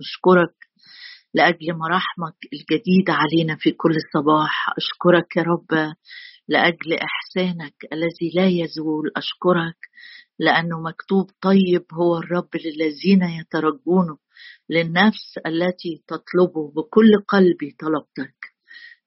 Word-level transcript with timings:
أشكرك 0.00 0.54
لأجل 1.34 1.74
مراحمك 1.74 2.36
الجديدة 2.52 3.12
علينا 3.12 3.56
في 3.56 3.70
كل 3.70 3.94
صباح. 4.14 4.74
أشكرك 4.78 5.36
يا 5.36 5.42
رب 5.42 5.94
لأجل 6.48 6.92
إحسانك 6.94 7.74
الذي 7.92 8.30
لا 8.34 8.46
يزول. 8.46 9.10
أشكرك 9.16 9.76
لأنه 10.38 10.80
مكتوب 10.80 11.30
طيب 11.40 11.84
هو 11.92 12.18
الرب 12.18 12.48
للذين 12.54 13.22
يترجونه 13.22 14.18
للنفس 14.70 15.38
التي 15.46 16.02
تطلبه. 16.08 16.72
بكل 16.76 17.24
قلبي 17.28 17.76
طلبتك. 17.80 18.36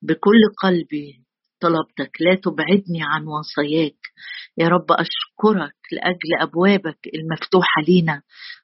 بكل 0.02 0.42
قلبي 0.64 1.23
طلبتك 1.64 2.12
لا 2.22 2.36
تبعدني 2.36 3.02
عن 3.02 3.28
وصاياك. 3.28 4.02
يا 4.58 4.68
رب 4.68 4.92
أشكرك 4.92 5.76
لأجل 5.92 6.30
أبوابك 6.42 7.00
المفتوحة 7.16 7.82
لينا. 7.88 8.22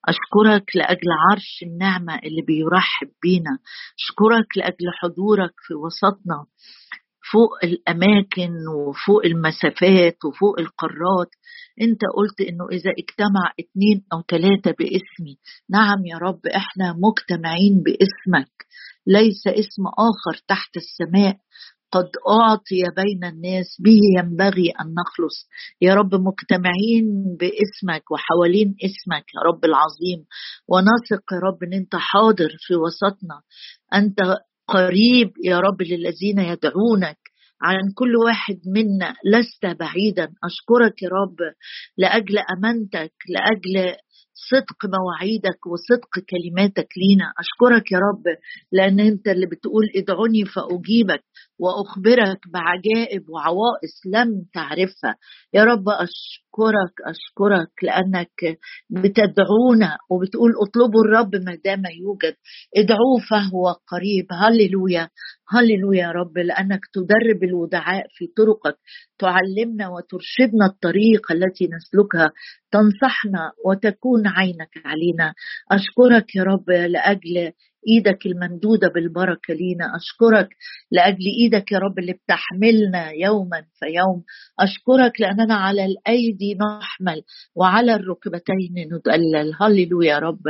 أشكرك 0.08 0.76
لأجل 0.76 1.10
عرش 1.30 1.64
النعمة 1.64 2.16
اللي 2.16 2.42
بيرحب 2.48 3.10
بينا. 3.24 3.60
أشكرك 4.00 4.58
لأجل 4.58 4.86
حضورك 5.02 5.54
في 5.68 5.74
وسطنا 5.74 6.46
فوق 7.32 7.52
الأماكن 7.64 8.52
وفوق 8.68 9.26
المسافات 9.26 10.18
وفوق 10.26 10.60
القارات. 10.60 11.32
أنت 11.82 12.02
قلت 12.18 12.42
إنه 12.50 12.66
إذا 12.72 12.92
اجتمع 13.02 13.46
اتنين 13.60 14.04
أو 14.14 14.22
ثلاثة 14.32 14.72
باسمي. 14.80 15.38
نعم 15.70 16.06
يا 16.06 16.18
رب 16.18 16.48
إحنا 16.48 16.96
مجتمعين 17.06 17.84
باسمك. 17.86 18.52
ليس 19.08 19.48
اسم 19.48 19.84
آخر 19.88 20.44
تحت 20.48 20.78
السماء. 20.78 21.38
قد 21.92 22.10
أعطي 22.30 22.82
بين 22.96 23.24
الناس 23.24 23.78
به 23.80 24.00
ينبغي 24.18 24.70
أن 24.82 24.86
نخلص. 24.86 25.48
يا 25.82 25.94
رب 25.94 26.16
مجتمعين 26.16 27.38
باسمك 27.40 28.12
وحوالين 28.12 28.76
اسمك 28.86 29.26
يا 29.36 29.42
رب 29.48 29.66
العظيم. 29.66 30.26
ونثق 30.68 31.34
يا 31.34 31.40
رب 31.48 31.64
أن 31.64 31.74
أنت 31.74 31.96
حاضر 31.96 32.50
في 32.60 32.76
وسطنا. 32.76 33.42
أنت 33.94 34.20
قريب 34.68 35.32
يا 35.44 35.60
رب 35.60 35.82
للذين 35.82 36.40
يدعونك. 36.40 37.18
عن 37.62 37.92
كل 37.96 38.16
واحد 38.26 38.60
منا 38.68 39.16
لست 39.26 39.66
بعيدا. 39.80 40.28
أشكرك 40.44 41.04
يا 41.04 41.10
رب 41.10 41.38
لأجل 41.98 42.38
أمانتك 42.58 43.14
لأجل 43.30 43.96
صدق 44.50 44.86
مواعيدك 44.86 45.68
وصدق 45.68 46.14
كلماتك 46.30 46.88
لينا. 46.98 47.34
أشكرك 47.40 47.92
يا 47.92 47.98
رب 47.98 48.24
لأن 48.72 49.00
أنت 49.00 49.28
اللي 49.28 49.46
بتقول 49.46 49.86
ادعوني 49.96 50.46
فأجيبك. 50.46 51.24
وأخبرك 51.60 52.40
بعجائب 52.54 53.30
وعوائص 53.30 53.96
لم 54.06 54.46
تعرفها. 54.54 55.16
يا 55.54 55.64
رب 55.64 55.90
أشكرك 55.90 56.94
أشكرك 57.06 57.72
لأنك 57.84 58.60
بتدعونا 58.90 59.98
وبتقول 60.10 60.52
اطلبوا 60.64 61.02
الرب 61.06 61.36
ما 61.36 61.56
دام 61.66 61.84
يوجد. 62.02 62.36
ادعوه 62.78 63.20
فهو 63.30 63.66
قريب. 63.88 64.28
هللويا 64.32 65.10
هللويا 65.50 66.00
يا 66.00 66.12
رب 66.12 66.38
لأنك 66.38 66.80
تدرب 66.94 67.44
الودعاء 67.44 68.06
في 68.16 68.28
طرقك. 68.38 68.78
تعلمنا 69.20 69.90
وترشدنا 69.90 70.66
الطريق 70.66 71.32
التي 71.32 71.66
نسلكها. 71.76 72.32
تنصحنا 72.72 73.52
وتكون 73.66 74.28
عينك 74.28 74.74
علينا. 74.86 75.34
أشكرك 75.72 76.36
يا 76.36 76.44
رب 76.44 76.70
لأجل 76.70 77.52
إيدك 77.88 78.26
الممدودة 78.26 78.88
بالبركة 78.96 79.54
لينا. 79.54 79.96
أشكرك 79.96 80.50
لأجل 80.92 81.26
إيدك 81.42 81.72
يا 81.72 81.80
رب 81.80 82.00
اللي 82.00 82.14
بتحملنا 82.14 83.12
يوما 83.12 83.62
فيوم 83.80 84.24
أشكرك 84.60 85.22
لأننا 85.22 85.56
على 85.56 85.86
الأيدي 85.86 86.56
نحمل 86.56 87.22
وعلى 87.56 87.96
الركبتين 87.96 88.74
ندلل 88.78 89.54
هللويا 89.62 90.10
يا 90.10 90.20
رب. 90.20 90.42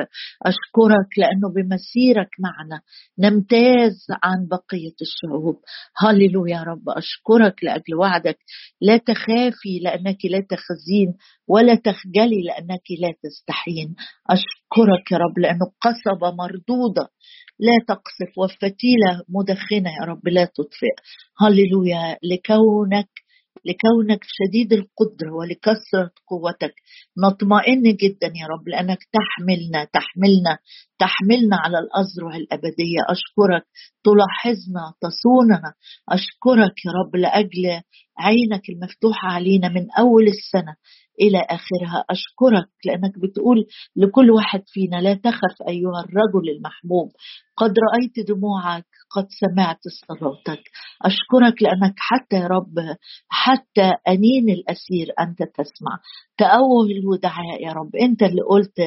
أشكرك 0.46 1.10
لأنه 1.18 1.50
بمسيرك 1.56 2.30
معنا 2.40 2.82
نمتاز 3.20 4.08
عن 4.24 4.48
بقية 4.48 4.96
الشعوب. 5.02 5.56
هللويا 5.98 6.56
يا 6.56 6.64
رب. 6.64 6.90
أشكرك 6.90 7.64
لأجل 7.64 7.96
وعدك. 7.96 8.38
لا 8.82 8.98
تخافي 8.98 9.80
لأنك 9.82 10.18
لا 10.26 10.40
تخزين 10.50 11.14
ولا 11.48 11.76
تخجلي 11.76 12.42
لأنك 12.48 12.84
لا 13.02 13.14
تستحين. 13.24 13.96
أشكرك 14.30 15.12
يا 15.12 15.18
رب 15.18 15.40
لأنه 15.40 15.66
قصبه 15.82 16.32
مردودة 16.32 17.10
لا 17.60 17.74
تقصف 17.88 18.38
وفتيله 18.38 19.24
مدخنة 19.30 19.90
يا 20.02 20.06
رب 20.06 20.28
لا 20.28 20.46
تطفئ. 20.46 20.96
هللويا 21.42 22.18
لكونك 22.24 23.10
لكونك 23.66 24.24
شديد 24.24 24.74
القدرة 24.74 25.32
ولكثرة 25.40 26.12
قوتك. 26.28 26.74
نطمئن 27.18 27.84
جدا 27.84 28.28
يا 28.28 28.48
رب 28.48 28.68
لأنك 28.68 29.00
تحملنا 29.18 29.88
تحملنا 29.94 30.58
تحملنا 31.00 31.58
على 31.58 31.78
الأزرع 31.80 32.36
الأبدية. 32.36 33.02
أشكرك 33.10 33.64
تلاحظنا 34.04 34.94
تصوننا. 35.02 35.74
أشكرك 36.10 36.86
يا 36.86 36.92
رب 36.92 37.16
لأجل 37.16 37.82
عينك 38.20 38.70
المفتوحة 38.70 39.28
علينا 39.28 39.70
من 39.70 39.92
أول 40.00 40.28
السنة. 40.28 40.76
إلى 41.22 41.38
آخرها. 41.50 42.06
أشكرك 42.10 42.70
لأنك 42.86 43.20
بتقول 43.20 43.66
لكل 43.96 44.32
واحد 44.32 44.64
فينا 44.68 44.96
لا 44.96 45.14
تخف 45.14 45.62
أيها 45.68 46.00
الرجل 46.00 46.50
المحبوب. 46.58 47.10
قد 47.58 47.74
رأيت 47.92 48.28
دموعك 48.28 48.86
قد 49.12 49.28
سمعت 49.30 49.80
صلاتك. 50.08 50.64
أشكرك 51.02 51.64
لأنك 51.64 51.94
حتى 51.98 52.36
يا 52.36 52.48
رب 52.48 52.76
حتى 53.30 53.94
أنين 54.08 54.50
الأسير 54.50 55.08
أنت 55.20 55.44
تسمع. 55.44 56.00
تأوه 56.40 56.86
الودعاء 56.86 57.64
يا 57.64 57.72
رب. 57.74 57.96
أنت 57.96 58.24
اللي 58.24 58.42
قلت 58.50 58.80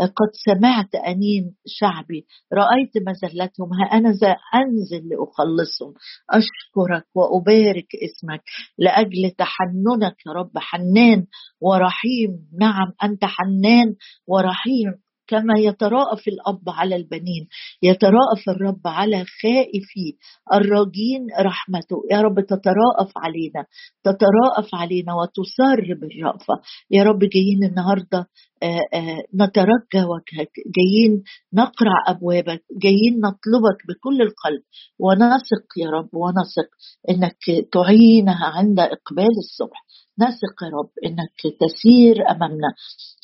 قد 0.00 0.30
سمعت 0.46 0.94
أنين 0.94 1.54
شعبي. 1.66 2.26
رأيت 2.52 3.08
مزلتهم 3.08 3.68
ها 3.72 3.84
أنا 3.98 4.10
ذا 4.10 4.36
أنزل 4.54 5.08
لأخلصهم. 5.08 5.94
أشكرك 6.30 7.04
وأبارك 7.14 7.88
اسمك 7.94 8.42
لأجل 8.78 9.30
تحننك 9.38 10.16
يا 10.26 10.32
رب. 10.32 10.50
حنان 10.56 11.26
ورحيم. 11.60 12.30
نعم 12.60 12.92
أنت 13.04 13.24
حنان 13.24 13.94
ورحيم. 14.26 14.94
كما 15.30 15.54
يتراءف 15.58 16.22
الأب 16.28 16.64
على 16.68 16.96
البنين 16.96 17.48
يتراءف 17.82 18.42
الرب 18.48 18.80
على 18.86 19.24
خائفي 19.42 20.06
الراجين 20.52 21.22
رحمته. 21.40 21.96
يا 22.10 22.20
رب 22.20 22.40
تتراءف 22.40 23.12
علينا 23.16 23.62
تتراءف 24.04 24.74
علينا 24.74 25.12
وتصر 25.14 25.80
بالرأفة 26.00 26.54
يا 26.90 27.02
رب 27.02 27.18
جايين 27.18 27.64
النهارده 27.64 28.26
آه، 28.62 28.96
آه، 28.98 29.22
نترجى 29.34 30.02
وجهك. 30.12 30.52
جايين 30.76 31.22
نقرع 31.54 31.96
أبوابك 32.08 32.62
جايين 32.82 33.14
نطلبك 33.26 33.78
بكل 33.88 34.22
القلب. 34.22 34.62
ونثق 34.98 35.66
يا 35.82 35.90
رب 35.90 36.10
ونثق 36.14 36.68
إنك 37.10 37.68
تعينها 37.72 38.46
عند 38.56 38.80
إقبال 38.80 39.34
الصبح. 39.44 39.84
نثق 40.22 40.62
يا 40.62 40.68
رب 40.78 40.90
إنك 41.06 41.56
تسير 41.60 42.30
أمامنا 42.30 42.74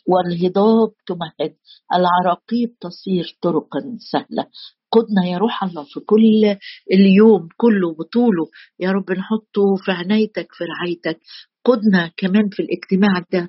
والهضاب 0.06 0.92
تمهد 1.06 1.54
العراقيب 1.94 2.78
تصير 2.80 3.36
طرقا 3.42 3.80
سهلة. 4.12 4.46
قدنا 4.92 5.26
يا 5.32 5.38
روح 5.38 5.64
الله 5.64 5.84
في 5.84 6.00
كل 6.00 6.56
اليوم 6.92 7.48
كله 7.56 7.94
بطوله 7.94 8.46
يا 8.80 8.90
رب 8.90 9.12
نحطه 9.12 9.76
في 9.84 9.92
عنايتك 9.92 10.48
في 10.52 10.64
رعايتك. 10.64 11.20
قدنا 11.66 12.10
كمان 12.16 12.48
في 12.48 12.62
الاجتماع 12.62 13.24
ده. 13.32 13.48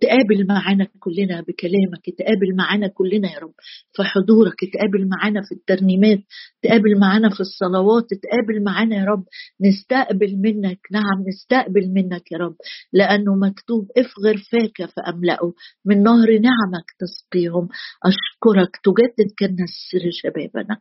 تقابل 0.00 0.46
معانا 0.48 0.86
كلنا 1.00 1.40
بكلامك 1.40 2.04
تقابل 2.18 2.56
معانا 2.56 2.88
كلنا 2.88 3.32
يا 3.32 3.38
رب 3.38 3.54
في 3.92 4.02
حضورك 4.02 4.60
تقابل 4.72 5.08
معانا 5.08 5.40
في 5.48 5.54
الترنيمات 5.54 6.18
تقابل 6.62 6.98
معانا 6.98 7.28
في 7.30 7.40
الصلوات 7.40 8.04
تقابل 8.22 8.64
معانا 8.64 8.96
يا 8.96 9.04
رب. 9.04 9.24
نستقبل 9.60 10.36
منك 10.36 10.78
نعم 10.92 11.24
نستقبل 11.28 11.88
منك 11.92 12.32
يا 12.32 12.38
رب. 12.38 12.56
لأنه 12.92 13.34
مكتوب 13.36 13.88
افغر 13.96 14.36
فاك 14.36 14.90
فأملأه. 14.90 15.52
من 15.84 16.02
نهر 16.02 16.28
نعمك 16.38 16.86
تسقيهم. 16.98 17.68
أشكرك. 18.04 18.76
تجدد 18.84 19.30
كالنسر 19.38 20.10
شبابنا. 20.10 20.80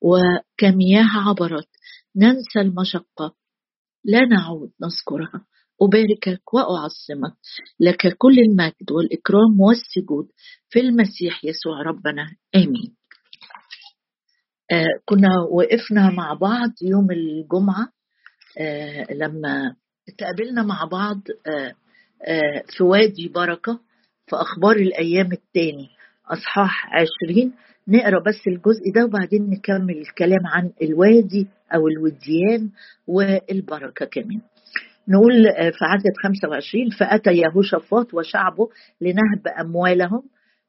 وكمياه 0.00 1.08
عبرت. 1.28 1.68
ننسى 2.16 2.60
المشقة. 2.60 3.34
لا 4.04 4.20
نعود. 4.20 4.70
نذكرها. 4.82 5.46
أباركك 5.82 6.54
وأعظمك 6.54 7.34
لك 7.80 8.14
كل 8.18 8.38
المجد 8.38 8.90
والإكرام 8.92 9.60
والسجود 9.60 10.28
في 10.68 10.80
المسيح 10.80 11.44
يسوع 11.44 11.82
ربنا. 11.82 12.26
آمين. 12.54 12.94
آه 14.72 14.86
كنا 15.04 15.28
وقفنا 15.50 16.10
مع 16.10 16.32
بعض 16.32 16.70
يوم 16.82 17.10
الجمعة. 17.10 17.88
آه 18.58 19.12
لما 19.14 19.76
تقابلنا 20.18 20.62
مع 20.62 20.84
بعض 20.84 21.20
آه 21.46 21.74
آه 22.28 22.62
في 22.76 22.82
وادي 22.84 23.28
بركة 23.28 23.80
في 24.26 24.36
أخبار 24.36 24.76
الأيام 24.76 25.32
الثاني 25.32 25.88
أصحاح 26.26 26.86
عشرين. 26.94 27.52
نقرأ 27.88 28.22
بس 28.22 28.46
الجزء 28.46 28.92
ده 28.94 29.04
وبعدين 29.04 29.50
نكمل 29.50 29.98
الكلام 29.98 30.46
عن 30.46 30.72
الوادي 30.82 31.46
أو 31.74 31.88
الوديان 31.88 32.70
والبركة 33.06 34.06
كمان. 34.06 34.40
نقول 35.08 35.44
في 35.72 35.84
عدد 35.84 36.12
25 36.22 36.90
فأتى 36.90 37.30
يهوشافاط 37.30 38.14
وشعبه 38.14 38.68
لنهب 39.00 39.48
أموالهم 39.60 40.22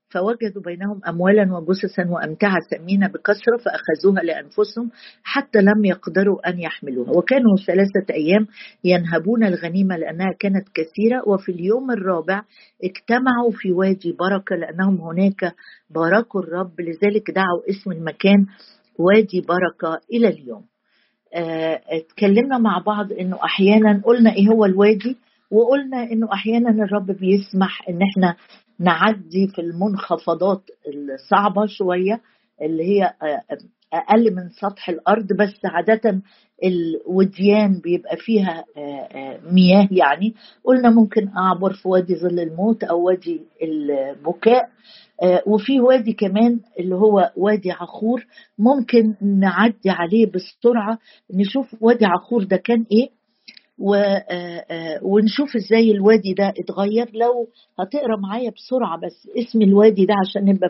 فوجدوا 0.09 0.61
بينهم 0.61 1.01
أموالا 1.07 1.57
وجثثا 1.57 2.09
وأمتعة 2.09 2.57
ثمينة 2.71 3.07
بكثرة 3.07 3.57
فأخذوها 3.57 4.23
لأنفسهم 4.23 4.89
حتى 5.23 5.59
لم 5.59 5.85
يقدروا 5.85 6.49
أن 6.49 6.59
يحملوها. 6.59 7.09
وكانوا 7.09 7.57
ثلاثة 7.67 8.13
أيام 8.13 8.47
ينهبون 8.83 9.43
الغنيمة 9.43 9.97
لأنها 9.97 10.31
كانت 10.39 10.67
كثيرة 10.73 11.29
وفي 11.29 11.51
اليوم 11.51 11.91
الرابع 11.91 12.43
اجتمعوا 12.83 13.51
في 13.51 13.71
وادي 13.71 14.11
بركة 14.11 14.55
لأنهم 14.55 15.01
هناك 15.01 15.55
باركوا 15.89 16.41
الرب 16.41 16.81
لذلك 16.81 17.31
دعوا 17.31 17.69
اسم 17.69 17.91
المكان 17.91 18.45
وادي 18.99 19.41
بركة 19.41 20.01
إلى 20.13 20.27
اليوم. 20.27 20.61
آه، 20.61 20.76
اتكلمنا 21.33 22.57
مع 22.57 22.83
بعض 22.85 23.11
إنه 23.11 23.39
أحيانا 23.43 24.01
قلنا 24.05 24.33
إيه 24.33 24.47
هو 24.47 24.65
الوادي 24.65 25.17
وقلنا 25.51 26.03
إنه 26.11 26.33
أحيانا 26.33 26.69
الرب 26.69 27.05
بيسمح 27.11 27.89
إن 27.89 27.99
إحنا 28.01 28.35
نعدي 28.79 29.47
في 29.47 29.61
المنخفضات 29.61 30.61
الصعبة 30.87 31.65
شوية 31.65 32.21
اللي 32.61 32.83
هي 32.83 33.03
آه، 33.03 33.41
أقل 33.93 34.35
من 34.35 34.49
سطح 34.49 34.89
الأرض 34.89 35.33
بس 35.33 35.65
عادة 35.65 36.21
الوديان 36.63 37.79
بيبقى 37.83 38.17
فيها 38.17 38.63
آه، 38.77 39.39
مياه 39.51 39.87
يعني. 39.91 40.33
قلنا 40.63 40.89
ممكن 40.89 41.27
أعبر 41.37 41.73
في 41.73 41.87
وادي 41.87 42.15
ظل 42.15 42.39
الموت 42.39 42.83
أو 42.83 43.01
وادي 43.01 43.41
البكاء. 43.63 44.63
آه، 44.63 44.69
وفي 45.47 45.79
وادي 45.79 46.13
كمان 46.13 46.59
اللي 46.79 46.95
هو 46.95 47.31
وادي 47.37 47.71
عخور 47.71 48.25
ممكن 48.59 49.15
نعدي 49.21 49.89
عليه 49.89 50.25
بسرعة 50.25 50.99
نشوف 51.33 51.75
وادي 51.81 52.05
عخور 52.05 52.43
ده 52.43 52.57
كان 52.57 52.85
إيه؟ 52.91 53.09
آه، 53.09 53.09
آه، 53.09 53.16
ونشوف 55.01 55.55
إزاي 55.55 55.91
الوادي 55.91 56.33
ده 56.33 56.53
اتغير. 56.59 57.09
لو 57.13 57.49
هتقرا 57.79 58.17
معايا 58.29 58.49
بسرعة 58.51 58.97
بس 58.97 59.27
اسم 59.37 59.61
الوادي 59.61 60.05
ده 60.05 60.13
عشان 60.27 60.45
نبقى 60.45 60.69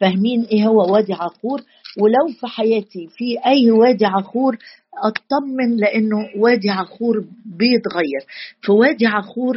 فاهمين 0.00 0.44
إيه 0.52 0.66
هو 0.66 0.92
وادي 0.92 1.12
عخور. 1.12 1.60
ولو 2.00 2.32
في 2.40 2.46
حياتي 2.46 3.08
في 3.08 3.46
اي 3.46 3.70
وادي 3.70 4.06
عخور 4.06 4.56
اطمن 5.04 5.76
لأنه 5.76 6.28
وادي 6.36 6.70
عخور 6.70 7.24
بيتغير. 7.46 8.20
في 8.62 8.72
وادي 8.72 9.06
عخور 9.06 9.56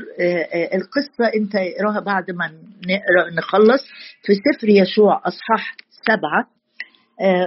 القصة 0.73 1.25
انت 1.35 1.55
اقراها 1.55 1.99
بعد 1.99 2.31
ما 2.31 2.45
نقرأ 2.87 3.29
نخلص. 3.37 3.81
في 4.23 4.33
سفر 4.33 4.69
يشوع 4.69 5.21
اصحاح 5.25 5.75
سبعة 6.07 6.47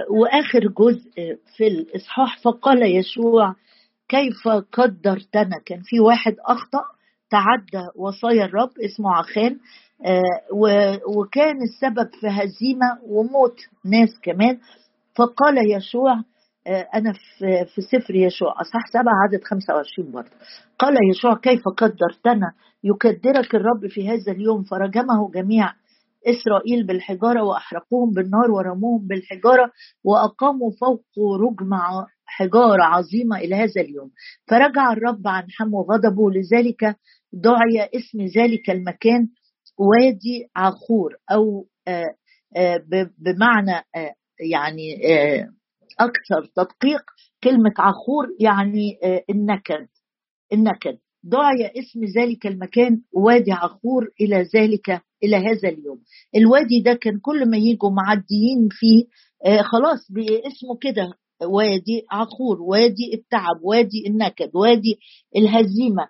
واخر 0.09 0.59
جزء 0.67 1.37
في 1.57 1.67
الاصحاح 1.67 2.39
فقال 2.39 2.95
يشوع 2.97 3.55
كيف 4.09 4.47
قدرتنا 4.73 5.59
كان 5.65 5.81
في 5.83 5.99
واحد 5.99 6.35
أخطأ 6.45 6.83
تعدى 7.29 7.87
وصايا 7.95 8.45
الرب 8.45 8.69
اسمه 8.85 9.11
عخان 9.11 9.59
وكان 11.17 11.55
السبب 11.61 12.09
في 12.21 12.27
هزيمة 12.27 12.99
وموت 13.03 13.59
ناس 13.85 14.19
كمان. 14.23 14.59
فقال 15.15 15.75
يشوع 15.75 16.23
آه، 16.67 16.87
أنا 16.95 17.13
في, 17.13 17.65
في 17.75 17.81
سفر 17.81 18.15
يشوع 18.15 18.51
أصح 18.61 18.87
سبعة 18.93 19.13
عدد 19.23 19.43
25 19.43 20.11
برضه. 20.11 20.29
قال 20.79 20.95
يشوع 21.11 21.35
كيف 21.35 21.61
قدرتنا 21.77 22.53
يكدرك 22.83 23.55
الرب 23.55 23.87
في 23.89 24.09
هذا 24.09 24.31
اليوم؟ 24.31 24.63
فرجمه 24.63 25.31
جميع 25.31 25.73
إسرائيل 26.27 26.85
بالحجارة 26.87 27.43
وأحرقوهم 27.43 28.13
بالنار 28.13 28.51
ورموهم 28.51 29.07
بالحجارة 29.07 29.71
وأقاموا 30.03 30.71
فوق 30.81 31.03
رجم 31.41 31.73
حجارة 32.25 32.83
عظيمة 32.83 33.37
إلى 33.37 33.55
هذا 33.55 33.81
اليوم. 33.81 34.11
فرجع 34.47 34.91
الرب 34.91 35.27
عن 35.27 35.43
حمو 35.51 35.81
غضبه 35.81 36.31
لذلك 36.31 36.95
دعي 37.33 37.89
اسم 37.95 38.21
ذلك 38.41 38.69
المكان 38.69 39.27
وادي 39.77 40.49
عخور 40.55 41.15
أو 41.31 41.67
آه، 41.87 42.15
آه، 42.57 42.83
بمعنى 43.17 43.83
يعني 44.39 44.95
أكثر 45.99 46.45
تدقيق 46.55 47.01
كلمة 47.43 47.73
عخور 47.79 48.27
يعني 48.39 48.99
آه، 49.03 49.23
النكد 49.29 49.87
النكد. 50.53 50.97
دعي 51.23 51.71
اسم 51.79 52.03
ذلك 52.21 52.47
المكان 52.47 53.01
وادي 53.13 53.51
عخور 53.51 54.09
إلى 54.21 54.49
ذلك 54.55 55.01
إلى 55.23 55.35
هذا 55.35 55.69
اليوم. 55.69 56.01
الوادي 56.35 56.81
ده 56.81 56.93
كان 56.93 57.19
كل 57.19 57.49
ما 57.49 57.57
يجوا 57.57 57.89
معديين 57.89 58.69
فيه 58.71 59.05
آه، 59.45 59.61
خلاص 59.61 60.11
باسمه 60.11 60.77
كده. 60.81 61.13
وادي 61.43 62.05
عخور 62.11 62.61
وادي 62.61 63.13
التعب 63.13 63.59
وادي 63.63 64.07
النكد 64.07 64.51
وادي 64.55 64.99
الهزيمة. 65.35 66.07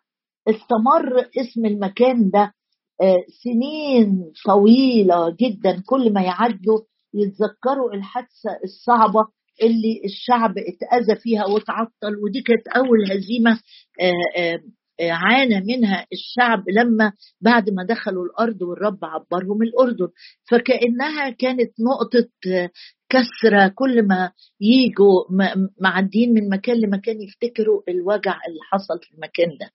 استمر 0.49 1.19
اسم 1.41 1.65
المكان 1.65 2.29
ده 2.29 2.53
آه، 3.01 3.23
سنين 3.43 4.31
طويلة 4.45 5.35
جدا. 5.39 5.81
كل 5.85 6.13
ما 6.13 6.21
يعدوا 6.21 6.79
يتذكروا 7.13 7.93
الحادثة 7.93 8.59
الصعبة 8.63 9.27
اللي 9.63 10.01
الشعب 10.05 10.53
اتأذى 10.57 11.15
فيها 11.21 11.45
وتعطل. 11.45 12.17
ودي 12.23 12.41
كانت 12.41 12.67
أول 12.67 13.11
هزيمة 13.11 13.59
آه، 14.01 14.39
آه، 14.41 14.59
آه، 14.99 15.11
عانى 15.11 15.61
منها 15.61 16.05
الشعب 16.13 16.63
لما 16.69 17.11
بعد 17.41 17.69
ما 17.69 17.83
دخلوا 17.83 18.25
الأرض 18.25 18.61
والرب 18.61 18.99
عبرهم 19.05 19.61
الأردن. 19.61 20.07
فكأنها 20.51 21.29
كانت 21.29 21.71
نقطة 21.79 22.29
كسرة 23.09 23.67
كل 23.75 24.07
ما 24.07 24.31
يجوا 24.61 25.23
معدين 25.81 26.33
من 26.33 26.49
مكان 26.49 26.75
لمكان 26.77 27.21
يفتكروا 27.21 27.81
الوجع 27.89 28.39
اللي 28.47 28.59
حصل 28.71 28.99
في 29.01 29.15
المكان 29.15 29.57
ده. 29.59 29.71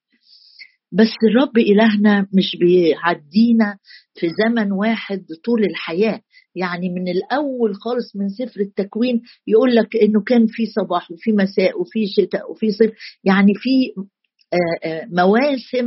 بس 0.93 1.11
الرب 1.29 1.59
إلهنا 1.59 2.27
مش 2.35 2.57
بيعدينا 2.61 3.79
في 4.15 4.29
زمن 4.29 4.73
واحد 4.73 5.25
طول 5.45 5.65
الحياة. 5.65 6.21
يعني 6.55 6.89
من 6.89 7.09
الأول 7.09 7.75
خالص 7.75 8.17
من 8.17 8.29
سفر 8.29 8.61
التكوين 8.61 9.23
يقول 9.47 9.75
لك 9.75 9.97
إنه 9.97 10.21
كان 10.21 10.47
في 10.47 10.67
صباح 10.67 11.11
وفي 11.11 11.33
مساء 11.33 11.81
وفي 11.81 12.07
شتاء 12.07 12.51
وفي 12.51 12.71
صيف. 12.71 12.91
يعني 13.25 13.55
في 13.55 13.93
مواسم 15.13 15.87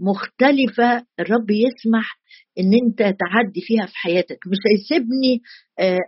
مختلفة 0.00 1.06
الرب 1.20 1.50
يسمح 1.50 2.18
إن 2.58 2.70
أنت 2.74 2.98
تعدي 2.98 3.60
فيها 3.60 3.86
في 3.86 3.96
حياتك. 3.96 4.38
مش 4.46 4.56
هيسيبني 4.70 5.42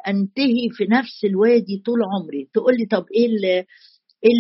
أنتهي 0.09 0.69
في 0.73 0.85
نفس 0.91 1.25
الوادي 1.25 1.83
طول 1.87 1.99
عمري. 2.17 2.49
تقول 2.55 2.75
لي 2.77 2.87
طب 2.87 3.05
إيه 3.15 3.67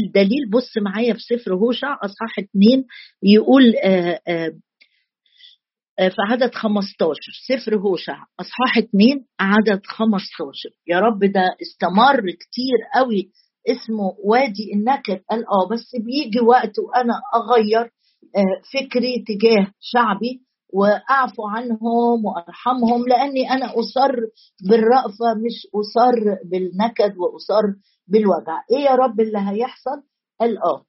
الدليل؟ 0.07 0.51
بص 0.53 0.79
معايا 0.79 1.15
في 1.15 1.21
سفر 1.21 1.55
هوشع 1.55 1.95
أصحاح 2.03 2.39
اتنين 2.39 2.85
يقول 3.23 3.73
في 5.99 6.17
عدد 6.31 6.55
15 6.55 7.15
سفر 7.49 7.77
هوشع 7.77 8.17
أصحاح 8.41 8.79
اتنين 8.79 9.25
عدد 9.41 9.81
15 9.87 10.69
يا 10.87 10.99
رب 10.99 11.19
ده 11.25 11.57
استمر 11.63 12.21
كتير 12.31 12.79
قوي 12.95 13.31
اسمه 13.69 14.15
وادي 14.25 14.73
النكد. 14.75 15.21
قال 15.31 15.45
آه 15.49 15.69
بس 15.71 15.97
بيجي 16.05 16.41
وقت 16.41 16.79
وأنا 16.79 17.15
أغير 17.35 17.91
فكري 18.75 19.25
تجاه 19.29 19.67
شعبي 19.81 20.41
وأعفو 20.73 21.43
عنهم 21.47 22.25
وأرحمهم 22.25 23.09
لأني 23.09 23.51
أنا 23.51 23.67
أصر 23.67 24.13
بالرأفة 24.69 25.35
مش 25.35 25.67
أصر 25.75 26.21
بالنكد 26.51 27.19
وأصر 27.19 27.63
بالوجع. 28.09 28.63
إيه 28.71 28.79
يا 28.85 28.95
رب 28.95 29.21
اللي 29.21 29.39
هيحصل؟ 29.39 30.03
قال 30.41 30.59
آه 30.59 30.85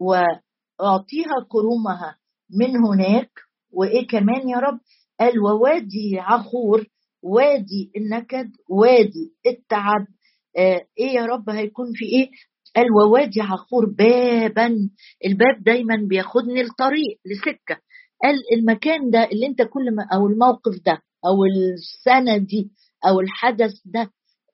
وأعطيها 0.00 1.46
كرومها 1.48 2.16
من 2.60 2.76
هناك. 2.76 3.30
وإيه 3.72 4.06
كمان 4.06 4.48
يا 4.48 4.56
رب؟ 4.58 4.78
قال 5.20 5.40
ووادي 5.40 6.18
عخور 6.18 6.86
وادي 7.22 7.92
النكد 7.96 8.50
وادي 8.68 9.34
التعب 9.46 10.00
آه 10.02 10.19
إيه 10.58 10.86
يا 11.14 11.26
رب 11.26 11.50
هيكون 11.50 11.86
في 11.94 12.04
إيه؟ 12.04 12.30
قال 12.76 12.86
ووادي 12.92 13.40
عخور 13.40 13.86
بابا 13.98 14.66
الباب 15.26 15.62
دايما 15.64 15.96
بياخدني 16.08 16.60
الطريق 16.60 17.18
لسكة. 17.26 17.76
قال 18.22 18.34
المكان 18.58 19.10
ده 19.10 19.24
اللي 19.24 19.46
أنت 19.46 19.62
كل 19.62 19.94
ما 19.94 20.06
أو 20.14 20.26
الموقف 20.26 20.72
ده 20.86 20.98
أو 21.26 21.44
السنة 21.44 22.36
دي 22.36 22.70
أو 23.06 23.20
الحدث 23.20 23.72
ده 23.84 24.10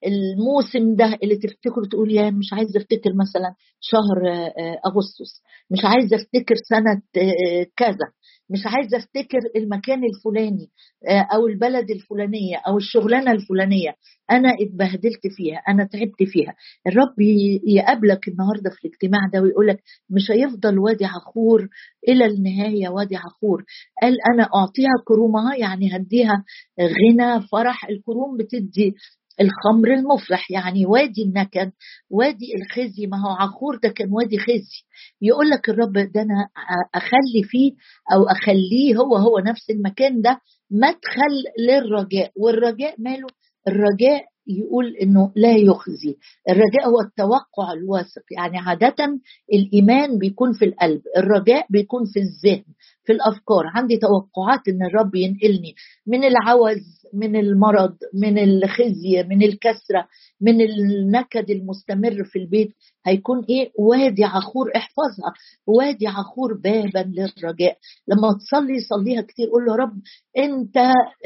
الموسم 0.06 0.96
ده 0.96 1.18
اللي 1.22 1.36
تفتكر 1.36 1.84
تقول 1.90 2.12
يا 2.12 2.30
مش 2.30 2.52
عايزه 2.52 2.80
أفتكر 2.80 3.10
مثلا 3.14 3.54
شهر 3.80 4.28
آه، 4.32 4.80
أغسطس 4.86 5.42
مش 5.70 5.78
عايزه 5.84 6.16
أفتكر 6.16 6.54
سنة 6.68 7.02
آه، 7.16 7.66
كذا. 7.76 8.12
مش 8.50 8.60
عايزة 8.66 8.96
أفتكر 8.96 9.38
المكان 9.56 10.04
الفلاني 10.04 10.68
آه، 11.08 11.26
أو 11.34 11.46
البلد 11.46 11.90
الفلانية 11.90 12.56
أو 12.68 12.76
الشغلانة 12.76 13.30
الفلانية. 13.32 13.94
أنا 14.30 14.48
اتبهدلت 14.60 15.26
فيها 15.36 15.56
أنا 15.68 15.84
تعبت 15.84 16.22
فيها. 16.22 16.54
الرب 16.86 17.20
يقابلك 17.66 18.28
النهارده 18.28 18.70
في 18.70 18.84
الاجتماع 18.88 19.20
ده 19.32 19.40
ويقول 19.42 19.66
لك 19.66 19.78
مش 20.10 20.30
هيفضل 20.30 20.78
وادي 20.78 21.04
عخور 21.04 21.68
إلى 22.08 22.26
النهاية 22.26 22.88
وادي 22.88 23.16
عخور. 23.16 23.64
قال 24.02 24.16
أنا 24.34 24.42
أعطيها 24.54 24.94
كرومها 25.04 25.56
يعني 25.56 25.96
هديها 25.96 26.44
غنى 26.80 27.42
فرح. 27.52 27.84
الكروم 27.88 28.36
بتدي 28.36 28.94
الخمر 29.40 29.94
المفرح 29.94 30.50
يعني 30.50 30.86
وادي 30.86 31.22
النكد 31.22 31.72
وادي 32.10 32.54
الخزي. 32.56 33.06
ما 33.06 33.16
هو 33.22 33.28
عخور 33.30 33.76
ده 33.82 33.88
كان 33.88 34.12
وادي 34.12 34.38
خزي. 34.38 34.82
يقول 35.22 35.50
لك 35.50 35.68
الرب 35.68 35.92
ده 35.92 36.22
أنا 36.22 36.48
أخلي 36.94 37.42
فيه 37.44 37.72
أو 38.12 38.22
أخليه 38.24 38.96
هو 38.96 39.16
هو 39.16 39.38
نفس 39.38 39.70
المكان 39.70 40.20
ده 40.22 40.40
مدخل 40.70 41.34
للرجاء. 41.58 42.32
والرجاء 42.36 42.94
ماله؟ 42.98 43.26
الرجاء 43.68 44.24
يقول 44.48 44.96
إنه 45.02 45.32
لا 45.36 45.56
يخزي. 45.56 46.16
الرجاء 46.48 46.88
هو 46.88 47.00
التوقع 47.00 47.72
الواثق. 47.72 48.22
يعني 48.36 48.58
عادة 48.58 49.20
الإيمان 49.52 50.18
بيكون 50.18 50.52
في 50.52 50.64
القلب 50.64 51.00
الرجاء 51.16 51.66
بيكون 51.70 52.04
في 52.04 52.20
الذهن 52.20 52.64
في 53.04 53.12
الأفكار. 53.12 53.66
عندي 53.74 53.96
توقعات 53.96 54.68
إن 54.68 54.86
الرب 54.86 55.14
ينقلني 55.14 55.74
من 56.06 56.24
العوز 56.24 57.06
من 57.14 57.36
المرض 57.36 57.96
من 58.14 58.38
الخزي 58.38 59.22
من 59.22 59.42
الكسرة 59.42 60.08
من 60.40 60.60
النكد 60.60 61.50
المستمر 61.50 62.24
في 62.24 62.38
البيت. 62.38 62.72
هيكون 63.06 63.44
إيه؟ 63.48 63.70
وادي 63.78 64.24
عخور 64.24 64.70
احفظها. 64.76 65.32
وادي 65.66 66.06
عخور 66.06 66.54
بابا 66.64 66.98
للرجاء. 66.98 67.76
لما 68.08 68.32
تصلي 68.38 68.80
صليها 68.88 69.22
كتير 69.22 69.46
قول 69.50 69.64
له 69.66 69.76
رب 69.76 69.92
انت 70.38 70.76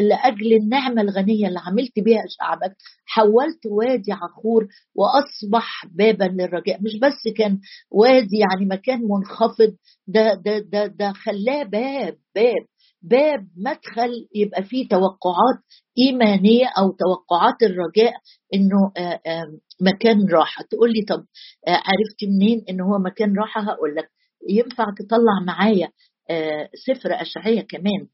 لأجل 0.00 0.52
النعمة 0.56 1.02
الغنية 1.02 1.46
اللي 1.48 1.60
عملت 1.66 1.98
بيها 2.00 2.22
شعبك 2.38 2.76
حولت 3.06 3.66
وادي 3.66 4.12
عخور 4.12 4.66
وأصبح 4.94 5.86
بابا 5.94 6.24
للرجاء. 6.24 6.82
مش 6.82 6.98
بس 7.02 7.34
كان 7.36 7.58
وادي 7.90 8.38
يعني 8.38 8.66
مكان 8.66 9.00
منخفض 9.08 9.76
ده 10.06 10.34
ده 10.34 10.58
ده 10.58 10.86
ده 10.86 11.12
خلاه 11.12 11.62
باب 11.62 12.16
باب. 12.34 12.64
باب 13.02 13.48
مدخل 13.56 14.28
يبقى 14.34 14.62
فيه 14.62 14.88
توقعات 14.88 15.58
إيمانية 15.98 16.66
أو 16.78 16.92
توقعات 16.92 17.62
الرجاء 17.62 18.12
إنه 18.54 18.92
آه، 18.96 19.20
آه، 19.26 19.58
مكان 19.80 20.28
راحة. 20.28 20.64
تقول 20.70 20.92
لي 20.92 21.02
طب 21.08 21.24
آه، 21.68 21.70
عرفتي 21.70 22.26
منين 22.26 22.64
إن 22.70 22.80
هو 22.80 22.98
مكان 22.98 23.36
راحة؟ 23.38 23.60
هقول 23.62 23.94
لك. 23.96 24.08
ينفع 24.48 24.84
تطلع 24.98 25.40
معايا 25.46 25.88
سفر 26.86 27.10
اشعياء 27.22 27.64
كمان. 27.66 28.06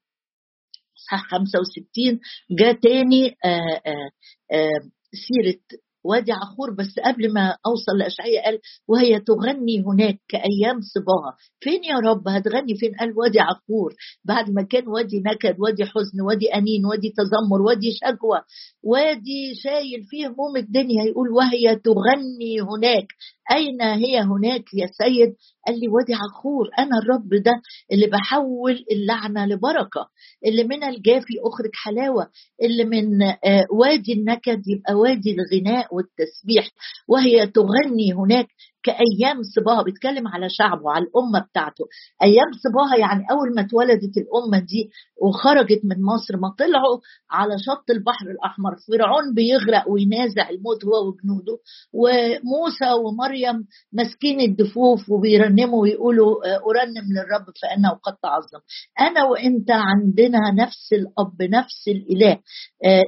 صح 1.11 1.23
65 1.31 2.21
جاء 2.59 2.73
تاني 2.73 3.37
سيرة 5.13 5.61
وادي 6.09 6.33
عخور 6.33 6.71
بس 6.79 6.99
قبل 7.05 7.33
ما 7.33 7.57
أوصل 7.67 7.99
لاشعياء 7.99 8.45
قال 8.45 8.59
وهي 8.89 9.21
تغني 9.21 9.85
هناك 9.87 10.19
كأيام 10.29 10.81
صباها. 10.95 11.37
فين 11.61 11.85
يا 11.85 11.97
رب؟ 11.99 12.29
هتغني 12.29 12.75
فين؟ 12.77 12.93
قال 13.01 13.19
وادي 13.19 13.41
عخور 13.41 13.95
بعد 14.25 14.51
ما 14.51 14.63
كان 14.63 14.89
وادي 14.89 15.23
نكد 15.27 15.57
وادي 15.61 15.85
حزن 15.85 16.21
وادي 16.21 16.47
أنين 16.55 16.87
وادي 16.87 17.11
تذمر 17.17 17.63
وادي 17.63 17.91
شكوى 18.01 18.41
وادي 18.83 19.55
شايل 19.63 20.03
فيه 20.11 20.27
هموم 20.27 20.57
الدنيا 20.57 21.05
يقول 21.05 21.29
وهي 21.29 21.77
تغني 21.77 22.61
هناك 22.61 23.07
أين 23.53 23.83
هي 23.83 24.21
هناك 24.21 24.65
يا 24.75 24.87
سيد؟ 24.87 25.35
قال 25.67 25.81
لي 25.81 25.89
وادي 25.89 26.15
عخور 26.15 26.69
أنا 26.79 26.99
الرب 27.03 27.29
ده 27.45 27.53
اللي 27.93 28.07
بحول 28.07 28.85
اللعنة 28.93 29.47
لبركة 29.47 30.09
اللي 30.47 30.65
من 30.65 30.85
الجافي 30.85 31.35
أخرج 31.45 31.71
حلاوة 31.75 32.29
اللي 32.63 32.85
من 32.85 33.23
آه، 33.23 33.67
وادي 33.81 34.13
النكد 34.13 34.63
يبقى 34.69 34.95
وادي 34.95 35.37
الغناء 35.37 35.95
والتسبيح 35.95 36.69
وهي 37.09 37.47
تغني 37.47 38.13
هناك 38.13 38.47
كأيام 38.87 39.37
صباها 39.57 39.83
بيتكلم 39.83 40.29
على 40.29 40.47
شعبه 40.59 40.91
على 40.91 41.05
الأمة 41.05 41.47
بتاعته. 41.51 41.85
أيام 42.23 42.51
صباها 42.65 42.97
يعني 43.01 43.23
أول 43.31 43.49
ما 43.57 43.61
اتولدت 43.63 44.15
الأمة 44.23 44.59
دي 44.59 44.91
وخرجت 45.23 45.81
من 45.85 45.99
مصر 46.13 46.37
ما 46.37 46.49
طلعوا 46.59 46.99
على 47.31 47.55
شط 47.59 47.91
البحر 47.91 48.27
الأحمر. 48.31 48.73
فرعون 48.89 49.35
بيغرق 49.35 49.85
وينازع 49.91 50.49
الموت 50.51 50.85
هو 50.85 50.97
وجنوده 51.09 51.57
وموسى 51.93 52.91
ومريم 53.05 53.57
ماسكين 53.93 54.41
الدفوف 54.41 55.11
وبيرنموا 55.11 55.83
ويقولوا 55.83 56.33
أرنم 56.71 57.07
للرب 57.15 57.47
فإنه 57.63 57.91
قد 57.91 58.17
تعظم. 58.23 58.61
أنا 59.01 59.25
وإنت 59.25 59.71
عندنا 59.71 60.39
نفس 60.63 60.93
الأب 60.93 61.43
نفس 61.43 61.89
الإله. 61.89 62.33
آه، 62.85 63.05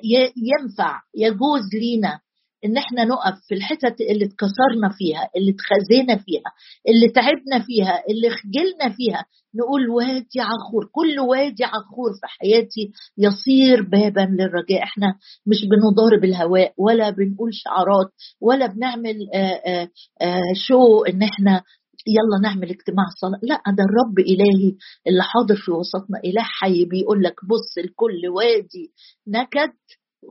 ينفع 0.51 1.01
يجوز 1.17 1.65
لينا 1.75 2.21
إن 2.65 2.77
إحنا 2.77 3.05
نقف 3.05 3.35
في 3.49 3.55
الحتت 3.55 4.01
اللي 4.01 4.25
اتكسرنا 4.25 4.89
فيها 4.99 5.31
اللي 5.37 5.51
اتخزينا 5.55 6.17
فيها 6.17 6.51
اللي 6.89 7.09
تعبنا 7.09 7.67
فيها 7.67 8.03
اللي 8.11 8.31
خجلنا 8.31 8.97
فيها 8.97 9.25
نقول 9.55 9.89
وادي 9.89 10.41
عخور 10.41 10.89
كل 10.93 11.21
وادي 11.21 11.65
عخور 11.65 12.11
في 12.21 12.27
حياتي 12.27 12.93
يصير 13.19 13.83
بابا 13.83 14.21
للرجاء. 14.21 14.83
إحنا 14.83 15.07
مش 15.47 15.57
بنضارب 15.71 16.25
الهواء 16.25 16.73
ولا 16.79 17.11
بنقول 17.11 17.51
شعارات 17.55 18.11
ولا 18.41 18.67
بنعمل 18.67 19.17
آآ 19.35 19.89
آآ 20.23 20.41
شو 20.67 21.05
إن 21.05 21.23
إحنا 21.23 21.63
يلا 22.07 22.39
نعمل 22.43 22.71
اجتماع 22.71 23.05
صلاة. 23.21 23.41
لا 23.43 23.57
ده 23.77 23.85
الرب 23.85 24.19
إلهي 24.19 24.77
اللي 25.09 25.23
حاضر 25.23 25.57
في 25.57 25.71
وسطنا 25.71 26.19
إله 26.25 26.43
حي 26.43 26.85
بيقول 26.85 27.23
لك 27.23 27.35
بص 27.51 27.79
لكل 27.85 28.29
وادي 28.37 28.93
نكد 29.29 29.73